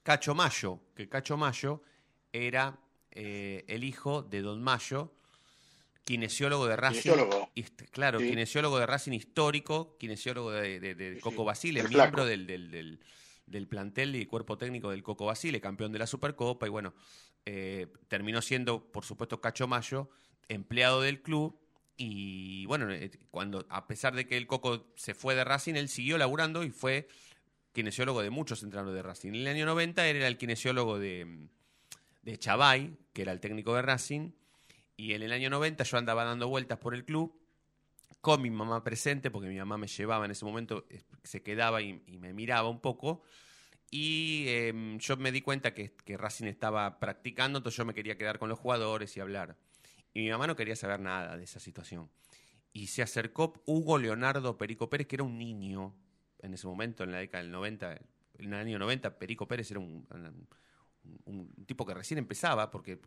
[0.04, 1.82] Cacho Mayo, que Cacho Mayo
[2.32, 2.78] era
[3.12, 5.14] eh, el hijo de Don Mayo,
[6.04, 7.02] kinesiólogo de Racing.
[7.02, 7.52] Kinesiólogo.
[7.92, 8.30] claro, Sí.
[8.30, 13.00] kinesiólogo de Racing histórico, kinesiólogo de, de- de Coco Basile, miembro del, del, del-
[13.46, 16.94] del plantel y cuerpo técnico del Coco Basile, campeón de la Supercopa, y bueno,
[17.46, 20.10] eh, terminó siendo, por supuesto, Cacho Mayo,
[20.48, 21.60] empleado del club.
[21.98, 25.90] Y bueno, eh, cuando a pesar de que el Coco se fue de Racing, él
[25.90, 27.08] siguió laburando y fue
[27.74, 29.30] kinesiólogo de muchos entrenadores de Racing.
[29.30, 31.48] En el año 90 él era el kinesiólogo de,
[32.24, 34.32] de Chavay, que era el técnico de Racing.
[34.96, 37.36] Y en el año 90 yo andaba dando vueltas por el club
[38.22, 41.82] con mi mamá presente, porque mi mamá me llevaba en ese momento, eh, se quedaba
[41.82, 43.24] y, y me miraba un poco.
[43.92, 48.18] Y eh, yo me di cuenta que, que Racing estaba practicando, entonces yo me quería
[48.18, 49.58] quedar con los jugadores y hablar.
[50.14, 52.10] Y mi mamá no quería saber nada de esa situación.
[52.72, 55.94] Y se acercó Hugo Leonardo Perico Pérez, que era un niño
[56.40, 57.94] en ese momento, en la década del 90,
[58.40, 60.08] en el año 90, Perico Pérez era un,
[61.26, 63.00] un- un tipo que recién empezaba, porque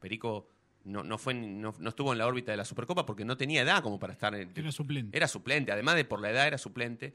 [0.00, 0.50] Perico
[0.86, 3.62] no, no, fue, no, no estuvo en la órbita de la Supercopa porque no tenía
[3.62, 4.52] edad como para estar en...
[4.54, 5.16] Era suplente.
[5.16, 7.14] Era suplente, además de por la edad era suplente.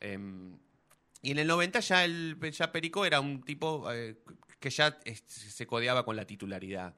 [0.00, 0.58] Em,
[1.22, 4.18] y en el 90 ya, el, ya Perico era un tipo eh,
[4.60, 6.94] que ya eh, se codeaba con la titularidad.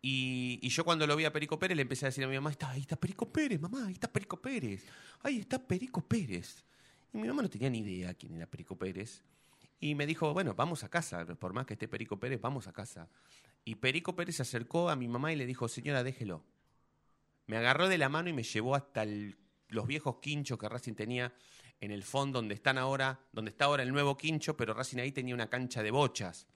[0.00, 2.34] Y, y yo cuando lo vi a Perico Pérez le empecé a decir a mi
[2.34, 4.84] mamá, "Está- ahí está Perico Pérez, mamá, ahí está Perico Pérez,
[5.22, 6.64] ahí está Perico Pérez.
[7.12, 9.22] Y mi mamá no tenía ni idea quién era Perico Pérez.
[9.82, 12.72] Y me dijo, bueno, vamos a casa, por más que esté Perico Pérez, vamos a
[12.72, 13.08] casa.
[13.64, 16.44] Y Perico Pérez se acercó a mi mamá y le dijo, señora, déjelo.
[17.48, 21.34] Me agarró de la mano y me llevó hasta los viejos quinchos que Racing tenía
[21.80, 25.10] en el fondo donde están ahora, donde está ahora el nuevo quincho, pero Racing ahí
[25.10, 26.46] tenía una cancha de bochas.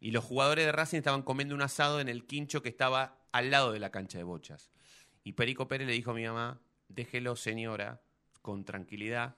[0.00, 3.50] Y los jugadores de Racing estaban comiendo un asado en el quincho que estaba al
[3.50, 4.70] lado de la cancha de bochas.
[5.24, 8.00] Y Perico Pérez le dijo a mi mamá, déjelo señora,
[8.40, 9.36] con tranquilidad,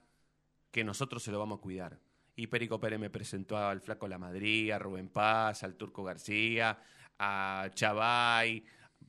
[0.71, 2.06] que nosotros se lo vamos a cuidar.
[2.37, 6.79] Y Perico Pérez me presentó al Flaco La Madrid, a Rubén Paz, al Turco García,
[7.19, 8.63] a Chavay.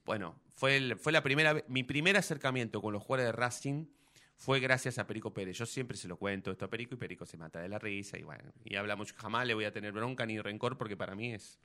[0.05, 3.85] Bueno, fue, el- fue la primera mi primer acercamiento con los jugadores de Racing
[4.39, 5.59] fue gracias a Perico Pérez.
[5.59, 8.17] Yo siempre se lo cuento esto a Perico y Perico se mata de la risa
[8.19, 11.35] y bueno, y hablamos, jamás le voy a tener bronca ni rencor porque para mí
[11.35, 11.59] es,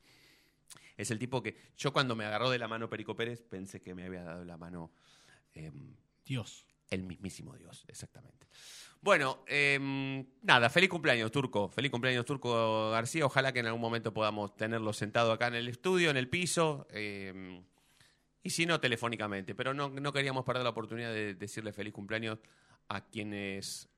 [0.97, 3.93] es el tipo que yo cuando me agarró de la mano Perico Pérez pensé que
[3.95, 4.91] me había dado la mano
[5.53, 5.95] em,
[6.25, 6.65] Dios.
[6.89, 8.47] El mismísimo Dios, exactamente.
[9.01, 11.67] Bueno, em, nada, feliz cumpleaños, Turco.
[11.67, 13.25] Feliz cumpleaños, Turco García.
[13.25, 16.87] Ojalá que en algún momento podamos tenerlo sentado acá en el estudio, en el piso.
[16.91, 17.63] em,
[18.43, 19.55] y si no, telefónicamente.
[19.55, 22.39] Pero no, no queríamos perder la oportunidad de decirle feliz cumpleaños
[22.87, 23.89] a quienes.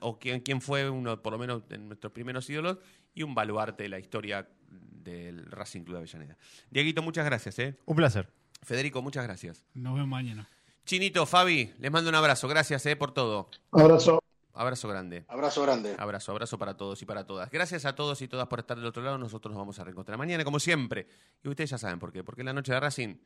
[0.00, 2.78] o quien, quien fue uno, por lo menos, de nuestros primeros ídolos
[3.14, 6.36] y un baluarte de la historia del Racing Club de Avellaneda.
[6.70, 7.58] Dieguito, muchas gracias.
[7.58, 7.76] ¿eh?
[7.84, 8.28] Un placer.
[8.62, 9.64] Federico, muchas gracias.
[9.74, 10.48] Nos vemos mañana.
[10.86, 12.46] Chinito, Fabi, les mando un abrazo.
[12.46, 13.50] Gracias eh, por todo.
[13.72, 14.22] Abrazo.
[14.54, 15.24] Abrazo grande.
[15.26, 15.96] Abrazo grande.
[15.98, 17.50] Abrazo, abrazo para todos y para todas.
[17.50, 19.18] Gracias a todos y todas por estar del otro lado.
[19.18, 21.08] Nosotros nos vamos a reencontrar mañana, como siempre.
[21.42, 22.22] Y ustedes ya saben por qué.
[22.22, 23.16] Porque la noche de Racing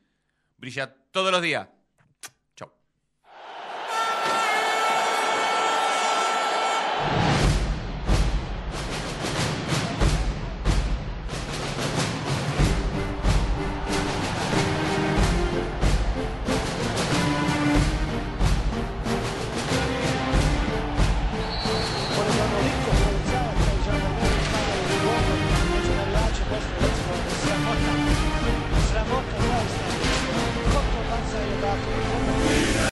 [0.57, 1.67] brilla todos los días.
[31.71, 32.10] Thank you.